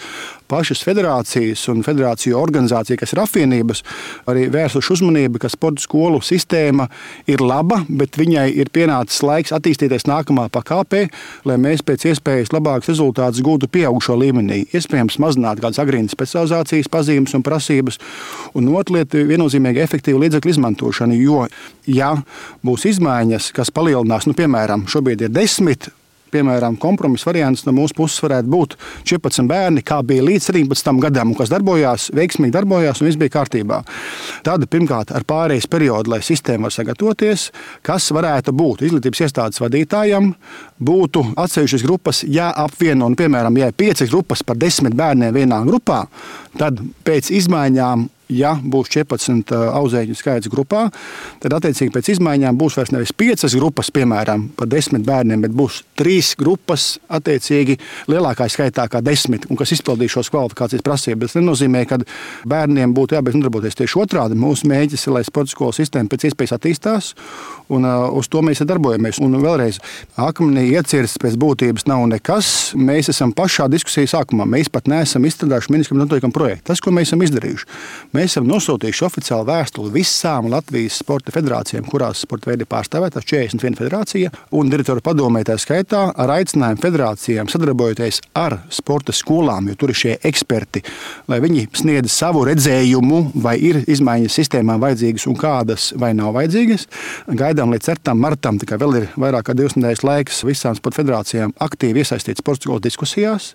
pašas 0.51 0.83
federācijas 0.83 1.63
un 1.71 1.85
federāciju 1.87 2.39
organizācija, 2.39 2.99
kas 2.99 3.15
ir 3.15 3.23
apvienības, 3.23 3.85
arī 4.27 4.49
vērsuši 4.53 4.93
uzmanību, 4.97 5.39
ka 5.43 5.51
sporta 5.53 5.83
skolu 5.83 6.21
sistēma 6.25 6.89
ir 7.31 7.43
laba, 7.43 7.85
bet 7.89 8.19
viņai 8.19 8.49
ir 8.59 8.73
pienācis 8.75 9.23
laiks 9.23 9.55
attīstīt 9.55 9.73
attīstīties 9.83 10.09
nākamā 10.11 10.49
pakāpē, 10.53 11.07
lai 11.49 11.57
mēs 11.61 11.85
pēc 11.87 12.09
iespējas 12.11 12.53
labākus 12.53 12.91
rezultātus 12.93 13.43
gūtu 13.45 13.71
pieaugušo 13.73 14.17
līmenī. 14.19 14.65
Iespējams, 14.75 15.21
mazināt 15.23 15.63
kādas 15.63 15.81
agrīnas 15.83 16.15
specializācijas 16.17 16.91
pazīmes 16.93 17.35
un 17.39 17.45
prasības. 17.47 17.99
Un 18.59 18.69
ir 18.69 19.31
viennozīmīgi 19.31 19.83
efektīva 19.83 20.21
līdzekļu 20.25 20.55
izmantošana. 20.55 21.17
Jo, 21.17 21.47
ja 21.87 22.15
būs 22.73 22.89
izmaiņas, 22.95 23.53
kas 23.57 23.75
palielinās, 23.75 24.29
nu, 24.29 24.37
piemēram, 24.39 24.89
šobrīd 24.91 25.29
ir 25.29 25.35
desmit 25.35 25.93
piemēram, 26.33 26.79
kompromisa 26.81 27.29
variants 27.29 27.67
no 27.67 27.75
mūsu 27.77 27.97
puses 27.97 28.23
varētu 28.25 28.51
būt 28.53 28.77
14 29.09 29.49
bērni, 29.51 29.83
kā 29.87 29.99
bija 30.07 30.25
līdz 30.25 30.49
17 30.53 31.03
gadam, 31.03 31.35
kas 31.37 31.53
darbojās, 31.53 32.09
veiksmīgi 32.17 32.55
darbojās 32.55 33.03
un 33.03 33.09
viss 33.09 33.21
bija 33.21 33.35
kārtībā. 33.37 33.83
Tad 34.47 34.65
pirmkārt 34.73 35.13
ar 35.13 35.27
pārejas 35.29 35.69
periodu, 35.71 36.15
lai 36.15 36.23
sistēma 36.25 36.69
var 36.69 36.77
sagatavoties, 36.77 37.51
kas 37.85 38.09
varētu 38.17 38.55
būt 38.57 38.87
izglītības 38.87 39.25
iestādes 39.27 39.63
vadītājam, 39.63 40.33
būtu 40.81 41.27
atsevišķas 41.43 41.87
grupas 41.87 42.25
jāapvieno, 42.25 43.11
un, 43.11 43.19
piemēram, 43.19 43.61
ja 43.61 43.69
ir 43.71 43.77
piecas 43.77 44.11
grupas 44.13 44.45
par 44.47 44.61
desmit 44.61 44.97
bērniem 44.99 45.37
vienā 45.37 45.63
grupā, 45.69 46.05
tad 46.59 46.81
pēc 47.05 47.33
izmaiņām 47.43 48.09
ja 48.37 48.55
būs 48.57 48.91
14 48.95 49.53
uh, 49.55 49.69
audzēkņu 49.79 50.17
skaits 50.19 50.51
grupā, 50.53 50.87
tad 51.43 51.57
attiecīgi 51.59 51.93
pēc 51.95 52.13
izmaiņām 52.17 52.59
būs 52.59 52.79
vairs 52.79 52.93
nevis 52.95 53.15
5 53.17 53.47
grupas, 53.59 53.93
piemēram, 53.95 54.49
par 54.59 54.71
10 54.71 55.05
bērniem, 55.07 55.45
bet 55.47 55.57
būs 55.57 55.83
3 56.01 56.35
grupas, 56.41 56.97
attiecīgi 57.13 57.79
lielākā 58.11 58.49
skaitā 58.53 58.87
kā 58.91 59.03
10, 59.05 59.49
un 59.51 59.61
kas 59.61 59.75
izpildīs 59.77 60.15
šos 60.15 60.33
kvalifikācijas 60.33 60.85
prasības. 60.87 61.33
Tas 61.33 61.41
nenozīmē, 61.41 61.85
ka 61.89 62.01
bērniem 62.49 62.95
būtu 62.97 63.17
jābeidz 63.17 63.39
nodarboties 63.39 63.79
tieši 63.79 63.99
otrādi. 64.03 64.39
Mūsu 64.39 64.69
mēģis 64.71 65.07
ir, 65.07 65.17
lai 65.17 65.25
sporta 65.27 65.53
skolu 65.55 65.75
sistēma 65.77 66.11
pēc 66.13 66.29
iespējas 66.29 66.57
attīstās, 66.57 67.13
un 67.73 67.87
uh, 67.89 68.09
uz 68.19 68.29
to 68.33 68.43
mēs 68.45 68.63
darbojamies. 68.69 69.21
Un 69.23 69.37
vēlreiz, 69.43 69.79
akmenī 70.21 70.69
iecirsts 70.77 71.21
pēc 71.23 71.37
būtības 71.41 71.87
nav 71.91 72.05
nekas. 72.11 72.73
Mēs 72.79 73.11
esam 73.13 73.35
pašā 73.37 73.69
diskusijas 73.73 74.15
sākumā. 74.17 74.47
Mēs 74.49 74.71
pat 74.73 74.89
neesam 74.91 75.27
izstrādājuši 75.29 75.73
ministram 75.75 76.03
noteikumu 76.03 76.35
projektu. 76.37 76.69
Tas, 76.71 76.83
ko 76.83 76.93
mēs 76.95 77.11
esam 77.11 77.25
izdarījuši. 77.25 77.69
Mēs 78.17 78.22
mēs 78.23 78.37
esam 78.37 78.47
nosūtījuši 78.47 79.03
oficiālu 79.07 79.47
vēstuli 79.49 79.91
visām 79.97 80.47
Latvijas 80.53 81.01
sporta 81.03 81.33
federācijām, 81.35 81.83
kurās 81.91 82.21
sporta 82.23 82.53
veidi 82.53 82.67
pārstāvētās 82.71 83.27
41 83.27 83.75
federācija 83.81 84.31
un 84.55 84.71
direktora 84.71 85.03
padomē 85.03 85.43
tā 85.49 85.57
skaitā 85.59 86.05
ar 86.23 86.33
aicinājumu 86.37 86.83
federācijām 86.85 87.51
sadarbojoties 87.51 88.21
ar 88.39 88.61
sporta 88.71 89.15
skolām, 89.17 89.67
jo 89.73 89.79
tur 89.81 89.91
ir 89.91 89.99
šie 89.99 90.15
eksperti, 90.29 90.85
lai 91.33 91.41
viņi 91.43 91.65
sniedz 91.81 92.13
savu 92.15 92.45
redzējumu, 92.47 93.33
vai 93.43 93.57
ir 93.59 93.81
izmaiņas 93.91 94.39
sistēmā 94.39 94.79
vajadzīgas 94.85 95.27
un 95.33 95.39
kādas 95.41 95.89
vai 95.99 96.13
nav 96.15 96.37
vajadzīgas. 96.39 96.87
Gaidām 97.43 97.75
līdz 97.75 97.91
4. 97.91 98.15
martam, 98.19 98.61
tikai 98.63 98.79
vēl 98.83 99.01
ir 99.01 99.09
vairāk 99.19 99.49
kā 99.49 99.59
divas 99.59 99.75
nedēļas 99.79 100.05
laiks 100.07 100.45
visām 100.47 100.79
sporta 100.79 101.03
federācijām 101.03 101.57
aktīvi 101.65 102.05
iesaistīt 102.05 102.45
sporta 102.45 102.69
skolu 102.69 102.87
diskusijās. 102.87 103.51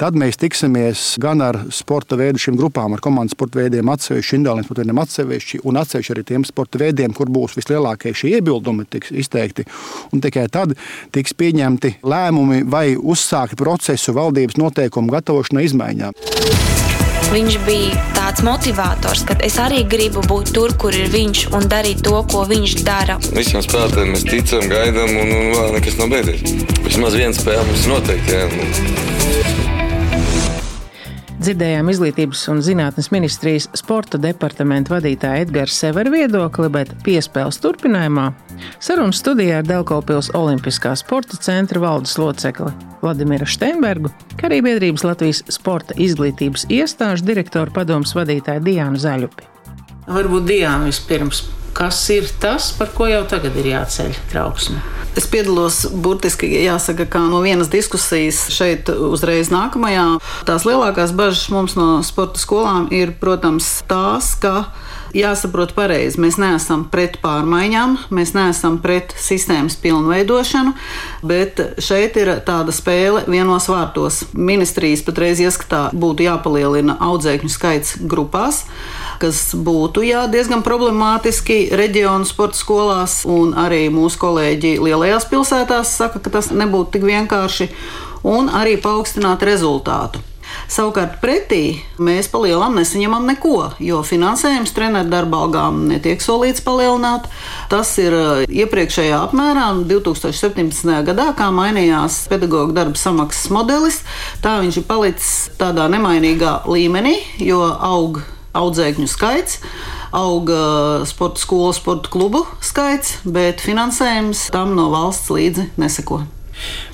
Tad 0.00 0.16
mēs 0.18 0.38
tiksimies 0.40 1.02
gan 1.22 1.42
ar 1.44 1.60
sporta 1.74 2.18
veidu 2.18 2.40
šīm 2.42 2.56
grupām, 2.58 2.96
ar 2.96 3.02
komandas 3.04 3.36
sporta 3.36 3.60
veidiem 3.60 3.92
atsevišķi, 3.92 4.40
indāliem 4.40 4.66
sporta 4.66 4.82
veidiem 4.82 5.02
atsevišķi 5.04 5.60
un 5.70 5.78
atsevišķi 5.78 6.14
arī 6.16 6.24
tiem 6.30 6.46
sporta 6.48 6.80
veidiem, 6.82 7.14
kur 7.14 7.30
būs 7.30 7.54
vislielākie 7.58 8.14
šie 8.16 8.34
iebildumi 8.40 8.88
tiks 8.90 9.14
izteikti. 9.14 9.66
Un 10.10 10.24
tikai 10.24 10.48
tad 10.52 10.74
tiks 11.14 11.36
pieņemti 11.38 11.98
lēmumi 12.02 12.64
vai 12.66 12.88
uzsākt 12.98 13.58
procesu 13.60 14.16
valdības 14.18 14.58
noteikumu 14.58 15.14
gatavošanai 15.14 15.68
izmaiņām. 15.70 16.18
Viņš 17.34 17.54
bija 17.64 18.02
tāds 18.14 18.42
motivators, 18.46 19.24
ka 19.26 19.34
es 19.46 19.56
arī 19.62 19.80
gribu 19.90 20.22
būt 20.28 20.52
tur, 20.54 20.74
kur 20.78 20.94
ir 20.94 21.08
viņš 21.14 21.46
un 21.56 21.66
darīt 21.70 22.04
to, 22.06 22.18
ko 22.30 22.44
viņš 22.50 22.76
dara. 22.86 23.16
Visiem 23.34 23.64
spēlētājiem 23.64 24.12
mēs 24.14 24.26
ticam, 24.28 24.68
gaidām, 24.70 25.16
un, 25.22 25.34
un 25.40 25.50
vēl 25.56 25.74
nekas 25.78 25.98
nav 26.02 26.12
beidzies. 26.14 26.44
Vismaz 26.84 27.18
viena 27.18 27.34
spēle 27.34 27.66
mums 27.70 27.90
noteikti. 27.90 28.38
Jā. 28.38 29.53
Dzirdējām 31.44 31.90
izglītības 31.92 32.40
un 32.48 32.62
zinātnes 32.64 33.10
ministrijas 33.12 33.66
sporta 33.76 34.16
departamenta 34.16 34.94
vadītāja 34.94 35.42
Edgars 35.44 35.74
Severa 35.76 36.08
viedokli, 36.08 36.70
bet 36.72 36.94
piespēles 37.04 37.58
turpinājumā 37.60 38.30
sarunas 38.80 39.20
studijā 39.20 39.58
ar 39.60 39.66
Delkaupils 39.68 40.30
Olimpiskā 40.38 40.94
sporta 40.96 41.36
centra 41.36 41.82
valdes 41.82 42.14
locekli 42.16 42.72
Vladimiru 43.02 43.44
Steinbergu, 43.44 44.08
kā 44.38 44.48
arī 44.48 44.62
biedrības 44.64 45.04
Latvijas 45.04 45.42
sporta 45.52 45.92
izglītības 46.00 46.64
iestāžu 46.72 47.28
direktoru 47.28 47.76
padomus 47.76 48.16
vadītāju 48.16 48.64
Diānu 48.64 49.04
Zaļupi. 49.04 49.50
Varbūt 50.08 50.48
Diāna 50.48 50.88
vispirms. 50.88 51.44
Kas 51.74 51.98
ir 52.14 52.28
tas, 52.40 52.70
par 52.78 52.92
ko 52.94 53.08
jau 53.10 53.24
tagad 53.26 53.56
ir 53.58 53.72
jāceļ 53.72 54.14
trauksme? 54.30 54.78
Es 55.18 55.26
piedalos 55.30 55.84
burtiski, 55.90 56.48
jāsaka, 56.64 57.06
kā 57.10 57.22
no 57.26 57.40
vienas 57.42 57.70
diskusijas 57.70 58.44
šeit 58.54 58.90
uzreiz 58.90 59.50
nākamajā. 59.50 60.06
Tās 60.46 60.66
lielākās 60.66 61.14
bažas 61.14 61.48
mums 61.54 61.74
no 61.78 61.98
sporta 62.06 62.42
skolām 62.42 62.88
ir, 62.94 63.14
protams, 63.18 63.76
tās, 63.90 64.32
ka 64.38 64.68
jāsaprot 65.14 65.74
pareizi. 65.76 66.18
Mēs 66.22 66.38
neesam 66.42 66.84
pret 66.90 67.20
pārmaiņām, 67.22 67.96
mēs 68.14 68.34
neesam 68.34 68.80
pret 68.82 69.14
sistēmas 69.20 69.78
pilnveidošanu, 69.82 70.74
bet 71.26 71.62
šeit 71.82 72.18
ir 72.18 72.32
tāda 72.46 72.74
spēle 72.74 73.24
vienos 73.30 73.70
vārtos. 73.70 74.24
Ministrijas 74.34 75.04
patreiz 75.06 75.42
ieskatā 75.42 75.88
būtu 75.94 76.26
jāpalielina 76.26 76.98
audzēkņu 77.06 77.54
skaits 77.54 77.98
grupās 78.02 78.64
kas 79.22 79.54
būtu 79.54 80.04
jā, 80.06 80.24
diezgan 80.32 80.64
problemātiski 80.66 81.70
reģionu 81.76 82.28
sporta 82.28 82.58
skolās, 82.58 83.22
un 83.28 83.54
arī 83.58 83.86
mūsu 83.94 84.20
kolēģi 84.22 84.76
lielajās 84.82 85.28
pilsētās 85.30 85.96
saka, 85.98 86.22
ka 86.22 86.36
tas 86.38 86.52
nebūtu 86.54 86.96
tik 86.96 87.08
vienkārši, 87.08 87.70
un 88.24 88.52
arī 88.52 88.78
paaugstināt 88.80 89.44
rezultātu. 89.46 90.22
Savukārt 90.70 91.18
pretī 91.22 91.80
mēs 92.02 92.28
palielinām 92.32 92.78
nesaņemam 92.78 93.26
neko, 93.28 93.56
jo 93.82 94.00
finansējums 94.06 94.74
treneru 94.76 95.10
darba 95.12 95.42
algām 95.44 95.84
netiek 95.90 96.22
solīts 96.24 96.64
palielināt. 96.64 97.28
Tas 97.72 97.94
ir 98.02 98.16
uh, 98.16 98.44
iepriekšējā 98.48 99.20
apmērā, 99.28 99.70
2017. 99.90 100.92
gadā, 101.08 101.30
kā 101.36 101.50
mainījās 101.54 102.24
pedagoģa 102.32 102.78
darba 102.80 103.00
samaksas 103.00 103.50
modelis. 103.54 104.02
Tā 104.44 104.58
viņš 104.62 104.80
ir 104.80 104.88
palicis 104.88 105.34
tādā 105.60 105.88
nemainīgā 105.92 106.62
līmenī, 106.70 107.18
jo 107.44 107.62
aug 107.64 108.22
audzēkņu 108.54 109.08
skaits, 109.10 109.58
auga 110.14 111.02
sporta 111.08 111.42
skolu, 111.42 111.74
sporta 111.76 112.12
klubu 112.12 112.44
skaits, 112.64 113.18
bet 113.26 113.64
finansējums 113.64 114.48
tam 114.54 114.76
no 114.78 114.88
valsts 114.94 115.32
līdzi 115.34 115.68
neseko. 115.80 116.22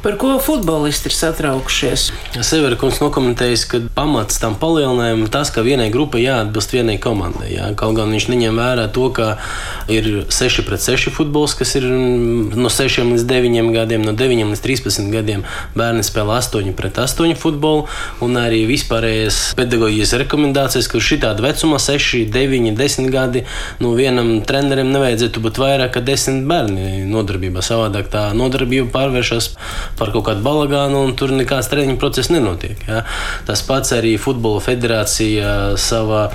Par 0.01 0.15
ko 0.17 0.39
futbolisti 0.41 1.11
ir 1.11 1.13
satraukšies? 1.13 2.07
Severa 2.41 2.77
kungs 2.81 3.03
nokomentējis, 3.03 3.65
ka 3.69 3.81
pamats 3.93 4.39
tam 4.41 4.55
palielinājumam 4.57 5.27
ir 5.27 5.33
tas, 5.35 5.51
ka 5.53 5.61
vienai 5.61 5.91
grupai 5.93 6.23
jāatbilst 6.23 6.73
vienai 6.73 6.95
komandai. 7.03 7.51
Jā. 7.53 7.67
Kaut 7.77 7.99
gan 7.99 8.09
viņš 8.09 8.31
neņem 8.33 8.57
vērā 8.57 8.87
to, 8.97 9.11
ka 9.13 9.35
ir 9.93 10.09
6 10.33 10.65
pret 10.65 10.81
6 10.81 11.13
futbols, 11.13 11.53
kas 11.59 11.75
ir 11.77 11.85
no 11.85 12.73
6 12.73 13.05
līdz 13.11 13.27
9 13.29 13.69
gadiem, 13.75 14.07
no 14.07 14.15
9 14.17 14.55
līdz 14.55 14.63
13 14.65 15.11
gadiem 15.13 15.45
bērni 15.77 16.07
spēlē 16.07 16.39
8 16.39 16.73
pret 16.81 17.03
8 17.05 17.37
futbolu, 17.37 17.85
un 18.25 18.41
arī 18.41 18.63
vispārējais 18.71 19.43
pedagoģijas 19.61 20.17
rekomendācijas, 20.25 20.89
ka 20.89 21.03
šitāda 21.11 21.45
vecuma 21.45 21.77
6, 21.77 22.25
9, 22.33 22.73
10 22.81 23.13
gadi, 23.13 23.45
nu 23.85 23.93
vienam 24.01 24.39
trenerim 24.49 24.95
nevajadzētu 24.97 25.45
būt 25.45 25.61
vairāk 25.61 25.93
kā 25.99 26.05
10 26.09 26.49
bērni 26.49 27.05
nodarbībā. 27.13 27.61
Savādāk 27.61 28.09
tā 28.17 28.31
nodarbība 28.33 28.89
pārvēršas 28.97 29.53
par 29.99 30.13
kaut 30.15 30.27
kādu 30.29 30.45
balagānu, 30.45 31.05
un 31.07 31.17
tur 31.19 31.35
nekāds 31.37 31.71
treniņu 31.73 31.99
process 32.01 32.33
nenotiek. 32.33 32.81
Ja? 32.89 33.03
Tas 33.49 33.63
pats 33.67 33.95
arī 33.97 34.17
Futbola 34.21 34.63
federācija 34.65 35.55
savā 35.81 36.29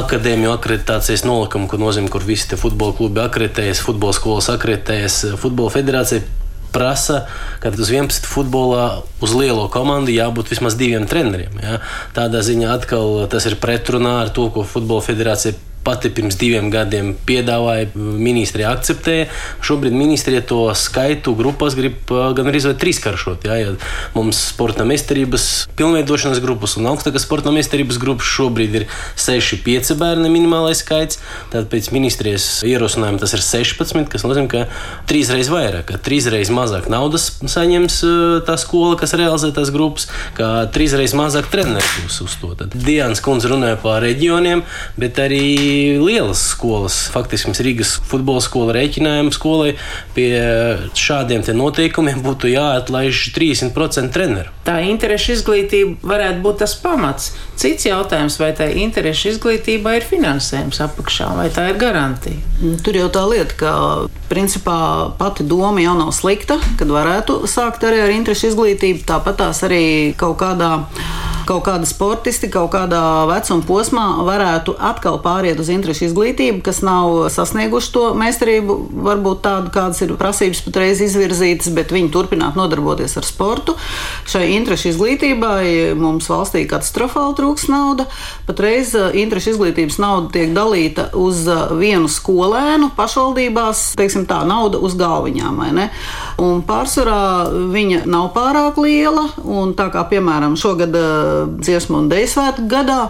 akadēmiju 0.00 0.54
akreditācijas 0.54 1.26
nolikumu, 1.28 1.68
kur 1.70 1.82
nozīmē, 1.82 2.10
kur 2.12 2.26
visi 2.26 2.58
futbola 2.58 2.96
klubi 2.96 3.22
akreditējas, 3.24 3.84
futbola 3.84 4.16
skolas 4.16 4.50
akreditējas, 4.52 5.22
Futbola 5.38 5.72
federācija 5.72 6.24
prasa, 6.72 7.22
ka 7.62 7.72
uz 7.72 7.90
11 7.90 8.28
futbolā 8.28 9.02
uz 9.24 9.32
lielo 9.36 9.66
komandu 9.72 10.12
jābūt 10.12 10.52
vismaz 10.52 10.76
diviem 10.78 11.08
treneriem. 11.08 11.56
Ja? 11.62 11.80
Tādā 12.16 12.42
ziņā 12.44 12.74
atkal 12.74 13.24
tas 13.32 13.48
ir 13.48 13.58
pretrunā 13.60 14.18
ar 14.24 14.32
to, 14.34 14.48
ko 14.54 14.66
Futbola 14.68 15.04
federācija 15.04 15.56
pati 15.84 16.10
pirms 16.12 16.36
diviem 16.38 16.68
gadiem 16.72 17.14
piedāvāja, 17.28 17.88
ministrija 17.96 18.72
akceptēja. 18.76 19.28
Šobrīd 19.64 19.94
ministrija 19.96 20.42
to 20.46 20.60
skaitu 20.76 21.34
grupās 21.38 21.76
grib 21.78 22.08
gan 22.08 22.50
arī 22.50 22.60
trīskāršot. 22.60 23.46
Ja, 23.48 23.56
ja 23.60 23.74
mums 24.16 24.40
sporta 24.50 24.84
meistarības 24.88 25.68
pilnveidošanas 25.78 26.42
grupas 26.44 26.76
un 26.80 26.90
augstākās 26.90 27.24
sporta 27.26 27.52
meistarības 27.54 28.00
grupas 28.02 28.28
šobrīd 28.28 28.76
ir 28.80 28.86
6-5 29.16 29.94
bērni 30.00 30.32
minimālais 30.32 30.82
skaits. 30.84 31.22
Tad 31.52 31.70
pēc 31.72 31.90
ministrijas 31.94 32.46
ierosinājuma 32.68 33.22
tas 33.22 33.34
ir 33.36 33.44
16, 33.44 34.10
kas 34.12 34.26
nozīmē, 34.26 34.48
ka 34.52 34.64
trīsreiz 35.08 35.50
vairāk, 35.52 35.86
ka 35.92 36.02
trīsreiz 36.04 36.52
mazāk 36.54 36.90
naudas 36.92 37.30
saņems 37.40 38.00
tā 38.48 38.58
skola, 38.60 38.98
kas 39.00 39.16
realizē 39.18 39.52
tās 39.56 39.72
grupas, 39.74 40.08
ka 40.36 40.68
trīsreiz 40.74 41.16
mazāk 41.18 41.50
treneru 41.52 42.04
būs 42.04 42.20
uz 42.26 42.36
to. 42.40 42.52
Tad 42.58 42.76
Dienas 42.76 43.22
kundze 43.24 43.50
runāja 43.52 43.78
par 43.82 44.02
reģioniem, 44.04 44.64
bet 45.00 45.20
arī 45.22 45.46
lielas 46.00 46.42
skolas. 46.52 46.96
Faktiski 47.12 47.50
mums 47.50 47.62
Rīgas 47.64 47.94
futbola 48.10 48.42
skola 48.44 48.74
rēķinājuma 48.76 49.34
skolai 49.34 49.74
pie 50.16 50.30
šādiem 50.98 51.44
noteikumiem 51.58 52.22
būtu 52.24 52.50
jāatlaiž 52.52 53.28
30% 53.36 54.14
treneru. 54.14 54.52
Tā 54.66 54.78
interešu 54.84 55.34
izglītība 55.38 56.10
varētu 56.10 56.42
būt 56.44 56.60
tas 56.64 56.74
pamats. 56.82 57.32
Cits 57.58 57.88
jautājums, 57.88 58.36
vai 58.40 58.52
tā 58.56 58.68
interešu 58.84 59.32
izglītībā 59.32 59.96
ir 59.98 60.06
finansējums 60.06 60.82
apakšā, 60.84 61.30
vai 61.38 61.48
tā 61.54 61.70
ir 61.72 61.80
garantija? 61.80 62.38
Nu, 62.62 62.76
tur 62.84 62.98
jau 62.98 63.08
tā 63.14 63.24
lieta, 63.30 63.56
ka 63.58 63.72
principā 64.28 64.78
pati 65.18 65.46
doma 65.48 65.82
jau 65.82 65.96
nav 65.98 66.12
slikta, 66.16 66.58
kad 66.78 66.92
varētu 66.92 67.40
sākt 67.50 67.86
arī 67.88 68.04
ar 68.04 68.14
interešu 68.14 68.52
izglītību. 68.52 69.06
Tāpat 69.08 69.40
tās 69.42 69.64
arī 69.66 69.82
kaut 70.18 70.38
kādā 70.42 70.72
kaut 71.48 71.64
kādi 71.66 71.88
sportisti 71.88 72.50
kaut 72.52 72.70
kādā 72.74 73.00
vecuma 73.30 73.64
posmā 73.66 74.06
varētu 74.26 74.74
atkal 74.90 75.18
pāriet 75.24 75.60
uz 75.62 75.70
interešu 75.72 76.08
izglītību, 76.08 76.60
kas 76.66 76.82
nav 76.84 77.28
sasnieguši 77.32 77.92
to 77.94 78.04
meistarību, 78.18 78.76
varbūt 79.08 79.42
tādu, 79.46 79.72
kādas 79.74 80.02
ir 80.04 80.12
prasības 80.20 80.60
patreiz 80.66 81.00
izvirzītas, 81.04 81.70
bet 81.76 81.94
viņi 81.94 82.12
turpināt 82.14 82.58
nodarboties 82.58 83.16
ar 83.20 83.26
sportu. 83.26 83.76
Šai 84.28 84.50
interešu 84.58 84.92
izglītībai 84.92 85.94
mums 85.98 86.28
valstī 86.30 86.66
katastrofāli 86.68 87.38
trūks 87.38 87.68
nauda. 87.72 88.08
Patreiz 88.48 88.92
uh, 88.98 89.08
interešu 89.16 89.54
izglītības 89.54 89.98
nauda 90.02 90.32
tiek 90.36 90.52
dalīta 90.56 91.08
uz 91.18 91.46
uh, 91.48 91.72
vienu 91.78 92.10
skolēnu 92.12 92.92
pašvaldībās, 92.98 93.92
teiksim 93.98 94.28
tā, 94.28 94.42
nauda 94.48 94.80
uz 94.84 94.96
galviņām? 94.98 95.64
Un 96.38 96.60
pārsvarā 96.62 97.50
viņa 97.74 98.04
nav 98.06 98.28
pārāk 98.36 98.76
liela, 98.78 99.24
tā 99.74 99.88
kā, 99.90 100.04
piemēram, 100.06 100.54
šogad 100.58 100.94
uh, 100.94 101.48
dziesmu 101.58 102.04
un 102.04 102.10
dēļu 102.12 102.30
svētku 102.30 102.68
gadā 102.70 103.00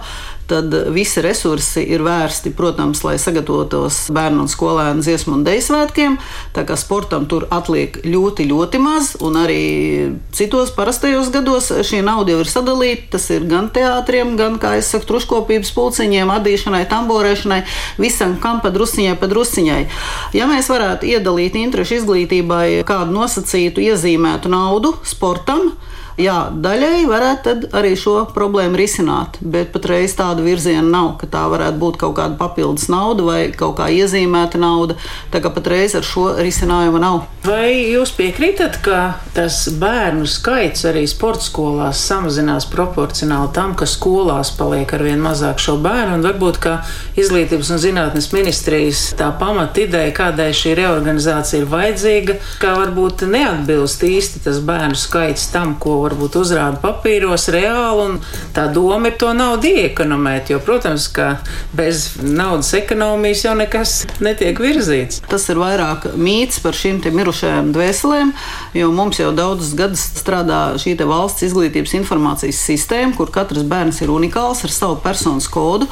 tad 0.48 0.72
visi 0.94 1.22
resursi 1.24 1.82
ir 1.84 2.02
vērsti, 2.06 2.52
protams, 2.56 3.02
lai 3.04 3.16
sagatavotos 3.20 4.06
bērnu 4.14 4.46
un 4.46 4.50
skolēnu 4.50 5.04
dziesmu 5.04 5.36
un 5.36 5.44
dēļu 5.46 5.64
svētkiem. 5.66 6.16
Tā 6.56 6.64
kā 6.68 6.76
sportam 6.80 7.26
tur 7.28 7.46
atliek 7.54 8.00
ļoti, 8.04 8.46
ļoti 8.48 8.80
maz, 8.82 9.12
un 9.24 9.36
arī 9.40 9.62
citos 10.34 10.72
parastajos 10.76 11.28
gados 11.34 11.70
šī 11.88 12.00
nauda 12.06 12.32
jau 12.34 12.42
ir 12.44 12.52
sadalīta. 12.52 13.10
Tas 13.16 13.28
ir 13.34 13.44
gan 13.50 13.68
teātriem, 13.74 14.34
gan, 14.40 14.56
kā 14.62 14.76
es 14.80 14.88
saku, 14.92 15.08
truškopības 15.12 15.74
pulciņiem, 15.76 16.32
adīšanai, 16.38 16.84
tamborēšanai, 16.90 17.60
visam 18.00 18.38
kam 18.42 18.62
pa 18.64 18.72
drusciņai, 18.74 19.16
pa 19.20 19.28
drusciņai. 19.30 19.82
Ja 20.36 20.48
mēs 20.50 20.72
varētu 20.72 21.08
iedalīt 21.12 21.58
interešu 21.60 22.00
izglītībai 22.00 22.82
kādu 22.88 23.16
nosacītu, 23.16 23.84
iezīmētu 23.92 24.52
naudu 24.52 24.96
sportam, 25.04 25.74
jā, 26.18 26.36
daļēji 26.52 27.06
varētu 27.08 27.54
arī 27.78 27.94
šo 27.98 28.20
problēmu 28.34 28.78
risināt, 28.78 29.38
bet 29.40 29.70
patreiz 29.74 30.14
tāda 30.18 30.42
virziena 30.44 30.84
nav, 30.84 31.14
ka 31.20 31.28
tā 31.30 31.44
varētu 31.50 31.78
būt 31.80 31.98
kaut 32.02 32.16
kāda 32.18 32.38
papildus 32.40 32.88
nauda 32.92 33.26
vai 33.26 33.40
kaut 33.54 33.76
kā 33.78 33.88
iezīmēta 33.94 34.60
nauda. 34.60 34.98
Tā 35.32 35.42
kā 35.44 35.52
patreiz 35.54 35.94
ar 35.98 36.06
šo 36.06 36.30
risinājumu 36.38 37.00
nav. 37.02 37.26
Vai 37.46 37.70
jūs 37.88 38.12
piekrītat, 38.18 38.80
ka 38.84 39.00
tas 39.36 39.60
bērnu 39.78 40.26
skaits 40.28 40.84
arī 40.88 41.04
sporta 41.08 41.46
skolās 41.46 42.02
samazinās 42.08 42.66
proporcionāli 42.72 43.52
tam, 43.56 43.76
ka 43.78 43.86
skolās 43.88 44.50
paliek 44.58 44.92
ar 44.96 45.06
vien 45.06 45.22
mazāk 45.22 45.62
šo 45.62 45.78
bērnu? 45.84 46.18
Varbūt, 46.26 46.60
ka 46.62 46.78
izglītības 47.18 47.72
un 47.74 47.82
zinātnes 47.82 48.30
ministrijas 48.34 49.04
tā 49.18 49.30
pamata 49.38 49.84
ideja, 49.84 50.12
kādai 50.16 50.50
šī 50.56 50.74
reorganizācija 50.78 51.62
ir 51.62 51.70
vajadzīga, 51.70 52.38
kā 52.62 52.74
varbūt 52.80 53.24
neatbilst 53.30 54.04
īsti 54.08 54.44
tas 54.48 54.60
bērnu 54.64 54.98
skaits 54.98 55.48
tam, 55.54 55.76
ko 55.80 56.07
varbūt 56.08 56.38
uzrāda 56.40 56.80
papīros 56.82 57.48
reāli, 57.52 58.04
un 58.08 58.18
tā 58.56 58.66
doma 58.72 59.10
ir 59.10 59.18
to 59.20 59.30
naudu 59.36 59.70
iekonomēt, 59.84 60.52
jo, 60.52 60.60
protams, 60.64 61.08
ka 61.12 61.38
bez 61.76 62.16
naudas 62.22 62.72
ekonomijas 62.78 63.44
jau 63.46 63.54
nekas 63.58 63.94
netiek 64.24 64.58
virzīts. 64.62 65.22
Tas 65.28 65.46
ir 65.52 65.60
vairāk 65.60 66.10
mīts 66.18 66.62
par 66.64 66.76
šīm 66.76 67.00
mirušajām 67.18 67.72
dvēselēm, 67.74 68.32
jo 68.78 68.90
mums 68.94 69.20
jau 69.20 69.30
daudzus 69.36 69.74
gadus 69.78 70.04
strādā 70.18 70.60
šī 70.80 70.96
valsts 71.08 71.46
izglītības 71.46 71.94
informācijas 72.00 72.60
sistēma, 72.68 73.14
kur 73.16 73.32
katrs 73.34 73.66
bērns 73.68 74.02
ir 74.02 74.12
unikāls 74.12 74.64
ar 74.66 74.74
savu 74.74 74.98
personas 75.04 75.48
kodu, 75.52 75.88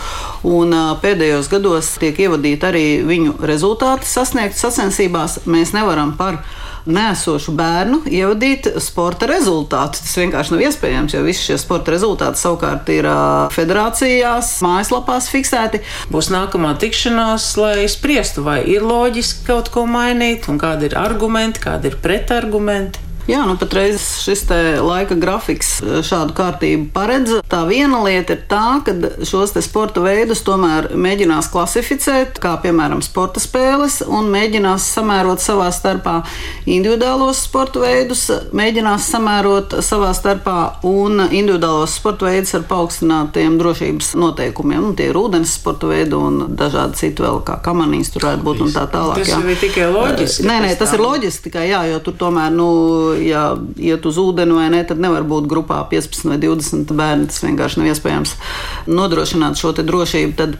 un 0.47 0.75
pēdējos 1.03 1.51
gados 1.53 1.95
tiek 2.03 2.19
ievadīti 2.27 2.69
arī 2.69 2.87
viņu 3.07 3.37
rezultāti 3.47 4.09
sasniegt 4.11 4.59
sacensībās. 4.59 5.43
Mēs 5.47 5.75
nevaram 5.77 6.17
par 6.19 6.43
nēsošu 6.87 7.55
bērnu 7.57 8.03
ievadīt 8.11 8.69
sporta 8.83 9.29
rezultātus. 9.31 10.05
Tas 10.07 10.19
vienkārši 10.21 10.55
nav 10.55 10.65
iespējams, 10.67 11.17
jo 11.17 11.23
visi 11.27 11.49
šie 11.51 11.59
sporta 11.61 11.95
rezultāti 11.95 12.43
savukārt 12.43 12.91
ir 12.95 13.09
federācijās, 13.55 14.53
mājaslapās 14.67 15.31
fiksēti. 15.33 15.83
Būs 16.13 16.31
nākamā 16.35 16.77
tikšanās, 16.83 17.53
lai 17.61 17.89
spriestu, 17.91 18.47
vai 18.47 18.61
ir 18.71 18.87
loģiski 18.87 19.47
kaut 19.49 19.73
ko 19.75 19.87
mainīt, 19.91 20.51
un 20.51 20.63
kādi 20.63 20.91
ir 20.91 20.99
argumenti, 21.01 21.63
kādi 21.67 21.93
ir 21.93 22.01
pretargumenti. 22.03 23.06
Jā, 23.27 23.41
nu 23.43 23.57
patreiz 23.59 24.03
šis 24.23 24.45
laika 24.87 25.17
grafiks 25.19 25.81
e, 25.83 25.99
šādu 26.07 26.35
kārtību 26.37 26.93
paredz. 26.95 27.41
Tā 27.51 27.65
viena 27.67 27.99
lieta 28.05 28.37
ir 28.37 28.45
tā, 28.47 28.79
ka 28.87 28.95
šos 29.27 29.57
sporta 29.67 30.03
veidus 30.05 30.45
tomēr 30.47 30.93
mēģinās 30.95 31.49
klasificēt, 31.51 32.39
kā 32.43 32.55
piemēram 32.63 33.03
sporta 33.03 33.43
spēles, 33.43 33.99
un 34.07 34.31
mēģinās 34.31 34.87
samērot 34.95 35.43
savā 35.43 35.73
starpā 35.75 36.21
individuālos 36.71 37.41
sporta 37.49 37.83
veidus, 37.83 38.29
mēģinās 38.55 39.09
samērot 39.11 39.75
savā 39.83 40.13
starpā 40.15 40.57
un 40.87 41.25
individuālos 41.27 41.99
sporta 41.99 42.31
veidus 42.31 42.55
ar 42.55 42.69
paaugstinātiem 42.71 43.59
drošības 43.59 44.13
noteikumiem. 44.23 44.87
Nu, 44.87 44.95
tie 44.95 45.11
ir 45.11 45.19
ūdens 45.19 45.57
sporta 45.59 45.91
veidi 45.91 46.15
un 46.15 46.55
dažādi 46.55 47.03
citi 47.03 47.27
vēl, 47.27 47.43
kā 47.47 47.59
kamanīs 47.65 48.15
tur 48.15 48.29
varētu 48.29 48.47
būt 48.47 48.65
un 48.69 48.73
tā 48.77 48.87
tālāk. 48.95 49.19
Tas 49.25 49.35
jau 49.35 49.43
ir 49.51 49.59
tikai 49.59 49.91
loģiski. 49.91 50.47
Nē, 50.47 50.63
nē, 50.69 50.73
tas 50.79 50.95
ir 50.95 51.03
loģiski 51.03 51.49
tikai, 51.51 51.67
jā, 51.73 51.83
jo 51.91 52.01
tur 52.07 52.19
tomēr, 52.23 52.55
nu, 52.55 52.71
ja 53.25 53.49
iet 53.77 54.07
uz 54.07 54.21
ūdeni 54.21 54.57
vai 54.57 54.69
nē, 54.73 54.85
tad 54.89 55.03
nevar 55.03 55.27
būt 55.29 55.49
grupā 55.51 55.83
15 55.91 56.31
vai 56.31 56.39
20 56.43 56.95
bērni. 56.97 57.29
Tas 57.31 57.43
vienkārši 57.45 57.83
nav 57.83 57.91
iespējams 57.93 58.37
nodrošināt 58.91 59.61
šo 59.61 59.75
drošību. 59.77 60.37
Tad, 60.39 60.59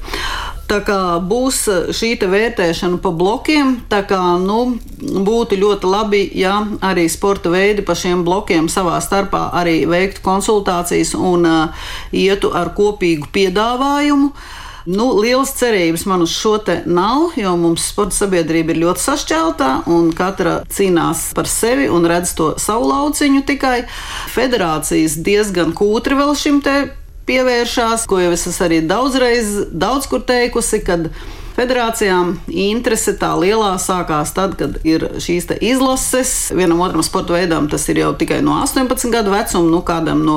Tā 0.67 0.81
kā 0.83 0.99
būs 1.23 1.61
šī 1.95 2.09
vērtēšana 2.27 2.99
pa 2.99 3.13
blokiem, 3.15 3.69
tā 3.87 4.01
kā 4.03 4.19
nu, 4.43 4.75
būtu 4.99 5.61
ļoti 5.61 5.87
labi, 5.87 6.23
ja 6.35 6.57
arī 6.83 7.05
sporta 7.07 7.53
veidi 7.55 7.85
pa 7.87 7.95
šiem 7.95 8.25
blokiem 8.27 8.67
savā 8.67 8.99
starpā 8.99 9.45
arī 9.55 9.85
veiktu 9.87 10.25
konsultācijas 10.27 11.15
un 11.15 11.47
uh, 11.47 11.87
ietu 12.11 12.51
ar 12.51 12.75
kopīgu 12.75 13.31
piedāvājumu. 13.31 14.33
Uh, 14.33 14.66
Nu, 14.87 15.09
lielas 15.19 15.51
cerības 15.59 16.05
man 16.07 16.23
uz 16.23 16.31
šo 16.31 16.57
te 16.63 16.77
nav, 16.87 17.33
jo 17.35 17.57
mums 17.59 17.89
sporta 17.91 18.15
sabiedrība 18.21 18.71
ir 18.71 18.85
ļoti 18.85 19.03
sašķeltā 19.03 19.71
un 19.91 20.13
katra 20.15 20.61
cīnās 20.71 21.33
par 21.35 21.51
sevi 21.51 21.89
un 21.91 22.07
redz 22.07 22.37
to 22.39 22.53
savu 22.63 22.87
lauciņu 22.93 23.43
tikai. 23.49 23.81
Federācijas 24.31 25.19
diezgan 25.27 25.75
kūtri 25.75 26.19
vēl 26.21 26.31
šim 26.39 26.61
te 26.63 26.77
pievēršās, 27.27 28.07
ko 28.07 28.21
jau 28.23 28.31
es 28.37 28.47
esmu 28.47 28.69
arī 28.69 28.79
daudzreiz, 28.87 29.51
daudz 29.75 30.07
kur 30.07 30.23
teikusi, 30.23 30.79
kad 30.87 31.11
Federācijām 31.57 32.35
interese 32.53 33.15
tā 33.17 33.31
lielā 33.41 33.71
sākās 33.81 34.35
tad, 34.37 34.59
kad 34.61 34.77
ir 34.85 35.07
šīs 35.23 35.49
izlases. 35.65 36.33
Vienam 36.53 36.83
otram 36.85 37.05
sporta 37.07 37.33
veidam 37.33 37.71
tas 37.73 37.87
ir 37.89 38.03
jau 38.03 38.11
tikai 38.19 38.43
no 38.45 38.59
18 38.61 39.09
gadu 39.15 39.33
vecuma, 39.33 39.71
nu 39.73 39.81
kādam 39.87 40.21
no 40.27 40.37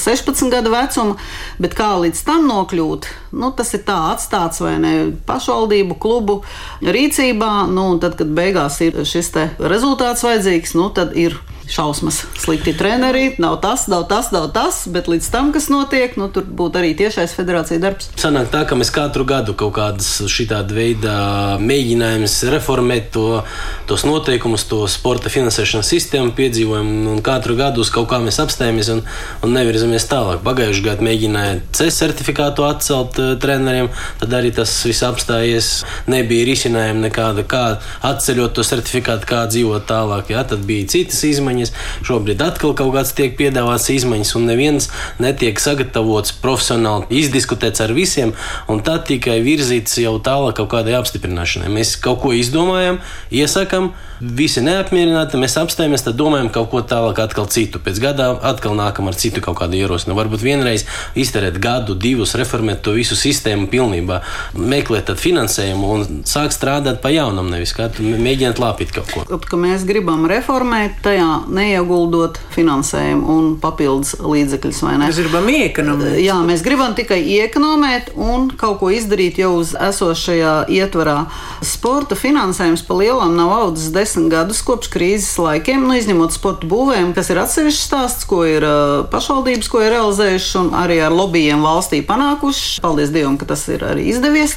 16 0.00 0.48
gadu 0.52 0.72
vecuma. 0.72 1.18
Bet 1.60 1.76
kā 1.76 1.90
līdz 2.00 2.22
tam 2.24 2.48
nokļūt, 2.48 3.10
nu, 3.36 3.52
tas 3.56 3.74
ir 3.76 3.84
tā 3.84 3.98
atstāts 4.14 4.62
vai 4.64 4.76
ne 4.80 4.94
pašvaldību 5.28 5.98
klubu 6.00 6.40
rīcībā. 6.80 7.52
Nu, 7.68 7.90
tad, 8.00 8.16
kad 8.16 8.32
beigās 8.32 8.80
ir 8.86 9.02
šis 9.04 9.34
rezultāts 9.60 10.24
vajadzīgs, 10.24 10.76
nu, 10.78 10.88
tad 10.96 11.12
ir 11.20 11.36
šausmas. 11.70 12.22
Slikti 12.38 12.74
treneri, 12.76 13.34
nav 13.42 13.58
tas, 13.62 13.86
nav 13.90 14.06
tas, 14.10 14.30
nav 14.34 14.48
tas, 14.54 14.84
bet 14.92 15.08
līdz 15.10 15.30
tam, 15.32 15.52
kas 15.54 15.68
notiek, 15.72 16.16
nu, 16.20 16.28
tur 16.32 16.46
būtu 16.46 16.80
arī 16.80 16.94
tiešais 16.98 17.34
federācija 17.36 17.80
darbs. 17.82 18.10
Sanāk 18.20 18.50
tā, 18.52 18.62
ka 18.68 18.78
mēs 18.78 18.92
katru 18.94 19.26
gadu 19.28 19.56
kaut 19.58 19.74
kādas 19.76 20.08
šitāda 20.30 20.76
veida 20.76 21.16
mēģinājumus 21.62 22.36
reformēt 22.54 23.10
to, 23.16 23.42
tos 23.90 24.06
noteikumus, 24.06 24.66
to 24.70 24.82
sporta 24.90 25.32
finansēšanas 25.32 25.90
sistēmu 25.90 26.34
piedzīvojam, 26.38 26.92
un 27.12 27.22
katru 27.24 27.58
gadu 27.58 27.82
uz 27.84 27.90
kaut 27.94 28.08
kā 28.10 28.20
mēs 28.22 28.40
apstājamies 28.42 28.92
un, 28.94 29.02
un 29.42 29.54
nevirzamies 29.56 30.08
tālāk. 30.10 30.42
Pagājušajā 30.46 30.86
gadā 30.86 31.06
mēģināja 31.06 31.58
C 31.76 31.90
certifikātu 31.92 32.66
atcelt 32.66 33.20
uh, 33.22 33.34
treneriem, 33.42 33.90
tad 34.20 34.38
arī 34.38 34.52
tas 34.54 34.72
viss 34.86 35.04
apstājies. 35.06 35.72
Nebija 36.10 36.46
risinājuma 36.48 37.06
nekāda, 37.08 37.46
kā 37.48 37.64
atceļot 38.06 38.56
to 38.56 38.64
certifikātu, 38.66 39.28
kā 39.28 39.44
dzīvot 39.50 39.86
tālāk. 39.88 40.32
Ja? 40.34 40.44
Tad 40.46 40.64
bija 40.68 40.88
citas 40.90 41.22
izmaiņas 41.26 41.55
izmaiņas. 41.56 41.72
Šobrīd 42.06 42.42
atkal 42.44 42.74
kaut 42.76 42.92
kāds 42.94 43.12
tiek 43.16 43.36
piedāvāts 43.38 43.88
izmaiņas, 43.94 44.34
un 44.38 44.48
neviens 44.50 44.88
netiek 45.22 45.60
sagatavots 45.60 46.34
profesionāli, 46.42 47.08
izdiskutēts 47.22 47.82
ar 47.84 47.94
visiem, 47.96 48.34
un 48.68 48.82
tad 48.86 49.06
tikai 49.08 49.40
virzīts 49.44 49.98
jau 50.02 50.18
tālāk 50.20 50.58
kaut 50.60 50.70
kādai 50.74 50.96
apstiprināšanai. 51.00 51.72
Mēs 51.72 51.96
kaut 52.02 52.22
ko 52.24 52.34
izdomājam, 52.36 53.00
iesakām, 53.30 53.92
visi 54.20 54.62
neapmierināti, 54.64 55.38
mēs 55.40 55.56
apstājamies, 55.60 56.04
tad 56.06 56.16
domājam 56.16 56.48
kaut 56.52 56.70
ko 56.72 56.82
tālāk, 56.86 57.20
atkal 57.20 57.48
citu. 57.52 57.80
Pēc 57.82 58.00
gada 58.02 58.30
atkal 58.48 58.76
nākam 58.78 59.10
ar 59.10 59.18
citu 59.18 59.42
kaut 59.44 59.58
kādu 59.60 59.76
ierosinājumu. 59.76 60.20
Varbūt 60.22 60.44
vienreiz 60.44 60.86
izterēt 61.18 61.58
gadu, 61.62 61.96
divus, 61.98 62.34
reformēt 62.38 62.82
to 62.86 62.96
visu 62.96 63.16
sistēmu 63.18 63.68
pilnībā, 63.72 64.22
meklēt 64.56 65.12
finansējumu 65.20 65.90
un 65.92 66.06
sākt 66.28 66.56
strādāt 66.56 67.02
pa 67.02 67.12
jaunam, 67.12 67.50
nevis 67.52 67.74
kā 67.76 67.90
mēģināt 68.00 68.60
lāpīt 68.62 68.94
kaut 68.96 69.12
ko. 69.12 69.24
Kaut, 69.28 69.46
ka 69.50 69.58
mēs 69.60 69.84
gribam 69.88 70.24
reformēt, 70.30 70.98
tajā 71.04 71.28
neieguldot 71.52 72.38
finansējumu 72.54 73.26
un 73.30 73.48
papildus 73.60 74.16
līdzekļus. 74.18 74.80
Mēs 74.98 75.20
gribam 75.20 75.46
iekonomēt. 75.52 76.16
Jā, 76.24 76.38
mēs 76.46 76.64
gribam 76.64 76.96
tikai 76.98 77.20
iekonomēt 77.36 78.10
un 78.18 78.48
kaut 78.58 78.80
ko 78.80 78.90
izdarīt 78.94 79.38
jau 79.40 79.52
uz 79.60 79.74
esošajā 79.78 80.54
ietvarā. 80.76 81.18
Sporta 81.64 82.18
finansējums 82.18 82.82
pa 82.86 82.96
lielam 82.98 83.36
nav 83.38 83.52
audzis 83.54 83.92
desmit 83.94 84.30
gadus 84.32 84.62
kopš 84.66 84.90
krīzes 84.92 85.36
laikiem, 85.40 85.86
nu, 85.86 85.94
izņemot 86.00 86.34
sporta 86.34 86.68
būvēm, 86.68 87.12
kas 87.16 87.30
ir 87.30 87.40
atsevišķs 87.42 87.86
stāsts, 87.86 88.26
ko 88.28 88.42
ir 88.48 88.66
pašvaldības, 89.12 89.70
ko 89.70 89.84
ir 89.84 89.94
realizējuši 89.94 90.58
un 90.64 90.72
arī 90.76 90.98
ar 91.06 91.14
lobbyiem 91.14 91.62
valstī 91.64 92.02
panākuši. 92.06 92.82
Paldies 92.84 93.14
Dievam, 93.14 93.38
ka 93.38 93.48
tas 93.52 93.62
ir 93.70 93.86
arī 93.86 94.08
izdevies. 94.10 94.56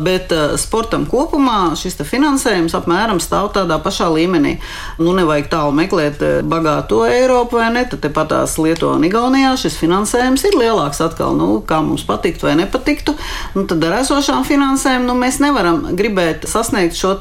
Bet 0.00 0.32
uh, 0.34 0.54
sportam 0.60 1.08
kopumā 1.10 1.74
šis 1.78 1.98
finansējums 2.06 2.76
apmēram 2.78 3.20
stāv 3.22 3.50
tādā 3.56 3.80
pašā 3.82 4.08
līmenī. 4.14 4.56
Nu, 5.00 5.12
nevajag 5.16 5.50
tālu 5.52 5.74
meklēt 5.76 6.19
Eh, 6.19 6.19
bagāto 6.46 7.02
Eiropu 7.08 7.58
vai 7.58 7.68
ne, 7.74 7.84
tad 7.88 8.04
patās 8.14 8.56
Lietuvā 8.60 8.96
un 8.98 9.06
Igaunijā 9.08 9.52
šis 9.60 9.78
finansējums 9.80 10.44
ir 10.48 10.58
lielāks 10.60 11.02
atkal, 11.04 11.34
nu, 11.38 11.60
kā 11.66 11.80
mums 11.84 12.04
patiktu 12.08 12.48
vai 12.48 12.56
nepatiktu. 12.60 13.16
Nu, 13.56 13.66
tad 13.70 13.84
ar 13.88 13.98
esošām 14.00 14.46
finansēm 14.48 15.06
nu, 15.08 15.16
mēs 15.18 15.40
nevaram 15.42 15.82
gribēt 15.96 16.46
sasniegt 16.50 16.98
šo 16.98 17.16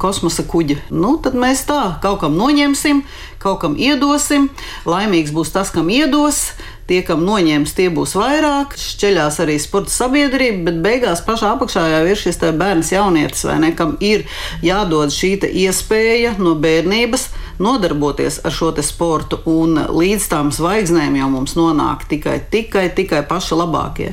kosmosa 0.00 0.46
kuģi. 0.48 0.80
Nu, 0.94 1.16
tad 1.22 1.36
mēs 1.38 1.66
tā 1.68 1.98
kaut 2.02 2.22
kam 2.24 2.38
noņemsim, 2.38 3.04
kaut 3.42 3.60
kam 3.62 3.76
iedosim. 3.78 4.48
Laimīgs 4.88 5.34
būs 5.34 5.52
tas, 5.54 5.72
kam 5.74 5.92
iedos. 5.92 6.46
Tie, 6.84 6.98
kam 7.00 7.22
noņems, 7.24 7.72
tie 7.72 7.86
būs 7.88 8.12
vairāk, 8.18 8.74
šķeļās 8.76 9.38
arī 9.40 9.54
sporta 9.62 9.88
sabiedrība, 9.88 10.66
bet 10.66 10.82
beigās 10.84 11.22
pašā 11.24 11.54
apakšā 11.56 11.86
jau 11.88 12.02
ir 12.10 12.20
šis 12.20 12.42
bērns 12.60 12.92
jaunietis, 12.92 13.46
vai 13.48 13.56
ne, 13.62 13.70
kam 13.76 13.96
ir 14.04 14.26
jādod 14.60 15.14
šī 15.14 15.38
iespēja 15.48 16.34
no 16.36 16.52
bērnības 16.60 17.30
nodarboties 17.64 18.42
ar 18.44 18.52
šo 18.52 18.74
sportu, 18.84 19.40
un 19.48 19.80
līdz 19.96 20.28
tām 20.28 20.52
zvaigznēm 20.52 21.16
jau 21.16 21.32
mums 21.32 21.56
nonāk 21.56 22.04
tikai, 22.10 22.40
tikai, 22.52 22.90
tikai 22.92 23.24
paši 23.28 23.60
labākie. 23.62 24.12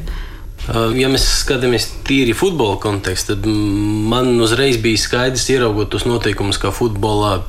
Ja 0.95 1.10
mēs 1.10 1.25
skatāmies 1.41 1.88
tīri 2.05 2.36
futbola 2.38 2.77
kontekstā, 2.79 3.34
tad 3.34 3.49
man 3.49 4.36
uzreiz 4.39 4.77
bija 4.79 4.99
skaidrs, 5.01 5.49
ieraugot 5.49 5.89
tos 5.91 6.05
noteikumus, 6.05 6.62
kā 6.62 6.69
futbolā 6.71 7.39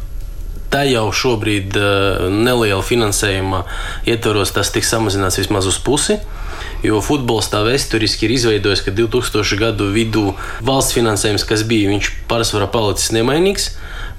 Tā 0.73 0.87
jau 0.89 1.09
šobrīd 1.13 1.77
uh, 1.77 2.29
neliela 2.33 2.81
finansējuma 2.85 3.65
ietvaros 4.09 4.55
tas 4.57 4.73
tiks 4.73 4.89
samazināts 4.95 5.37
vismaz 5.43 5.69
uz 5.69 5.77
pusi. 5.85 6.17
Jo 6.83 6.99
futbols 7.05 7.47
tā 7.53 7.61
vēsturiski 7.63 8.27
ir 8.27 8.35
izveidojis, 8.35 8.83
ka 8.83 8.95
2000 8.95 9.59
gadu 9.61 9.91
vidū 9.95 10.33
valsts 10.67 10.97
finansējums, 10.97 11.45
kas 11.47 11.63
bija, 11.69 11.93
viņš 11.93 12.09
pārsvarā 12.31 12.67
palicis 12.73 13.13
nemainīgs. 13.15 13.69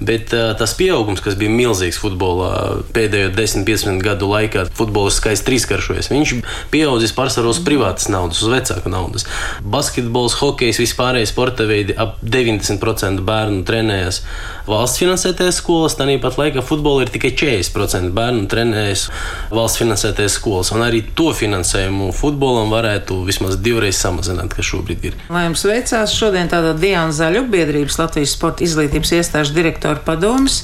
Bet 0.04 0.32
uh, 0.34 0.52
tas 0.58 0.72
pieaugums, 0.78 1.22
kas 1.22 1.36
bija 1.38 1.52
milzīgs 1.52 1.98
futbolā 2.02 2.50
pēdējo 2.94 3.30
10-15 3.36 4.02
gadu 4.04 4.30
laikā, 4.30 4.64
futbols 4.74 5.18
skaisti 5.20 5.46
trīskaršojies. 5.50 6.10
Viņš 6.10 6.34
pieaudzis 6.72 7.14
pārsvarā 7.14 7.52
uz 7.52 7.60
privātas 7.66 8.08
naudas, 8.12 8.42
uz 8.42 8.50
vecāku 8.52 8.90
naudas. 8.92 9.26
Basketbols, 9.62 10.38
hokejs, 10.40 10.80
vispārējie 10.82 11.30
sporta 11.30 11.68
veidi 11.70 11.94
ap 11.98 12.18
90% 12.24 13.22
bērnu 13.26 13.62
trenējas 13.68 14.22
valsts 14.68 15.00
finansētajās 15.02 15.58
skolās. 15.60 15.96
Tāpat 15.98 16.38
laikā 16.40 16.64
futbolā 16.64 17.04
ir 17.04 17.12
tikai 17.14 17.32
40% 17.36 18.12
bērnu 18.16 18.46
trenējas 18.50 19.06
valsts 19.54 19.80
finansētajās 19.82 20.38
skolās. 20.38 20.72
Un 20.74 20.84
arī 20.86 21.02
to 21.16 21.30
finansējumu 21.36 22.10
futbolam 22.16 22.72
varētu 22.72 23.20
vismaz 23.28 23.58
divreiz 23.60 23.98
samazināt, 24.00 24.54
kas 24.56 24.70
šobrīd 24.72 25.08
ir. 25.10 25.18
Lai 25.32 25.46
jums 25.48 25.64
veicās 25.68 26.14
šodien 26.16 26.50
tāda 26.52 26.74
Diana 26.78 27.14
Zaļu 27.14 27.46
biedrības 27.52 27.98
Latvijas 28.00 28.34
sporta 28.36 28.64
izglītības 28.66 29.14
iestāžu 29.18 29.56
direktora 29.56 30.00
padomus 30.04 30.62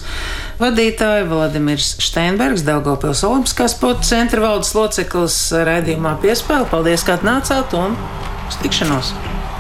vadītāja 0.61 1.29
Vladimirs 1.29 1.95
Steinbergs, 2.05 2.65
Daugopils 2.67 3.25
Olimpiskās 3.27 3.77
sporta 3.77 4.07
centra 4.09 4.45
valdes 4.45 4.75
loceklis 4.77 5.39
raidījumā 5.69 6.17
piespēle. 6.25 6.69
Paldies, 6.73 7.07
ka 7.07 7.17
atnācāt 7.21 7.77
un 7.79 7.97
uz 8.49 8.61
tikšanos! 8.65 9.15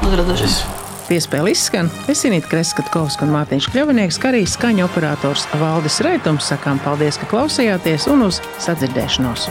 Uzredzēšanos! 0.04 0.79
Piespēle 1.10 1.50
izskan. 1.50 1.88
Es 2.10 2.22
Inītu 2.28 2.52
Kreskatkovs 2.52 3.16
un 3.24 3.32
Mārtiņš 3.34 3.66
Kļavinieks, 3.72 4.20
kā 4.22 4.30
arī 4.30 4.44
skaņu 4.46 4.86
operators 4.86 5.48
Valdis 5.58 5.98
Reitums. 6.06 6.46
Sakām 6.52 6.78
paldies, 6.84 7.18
ka 7.18 7.26
klausījāties 7.32 8.06
un 8.14 8.28
uz 8.28 8.38
sadzirdēšanos! 8.62 9.50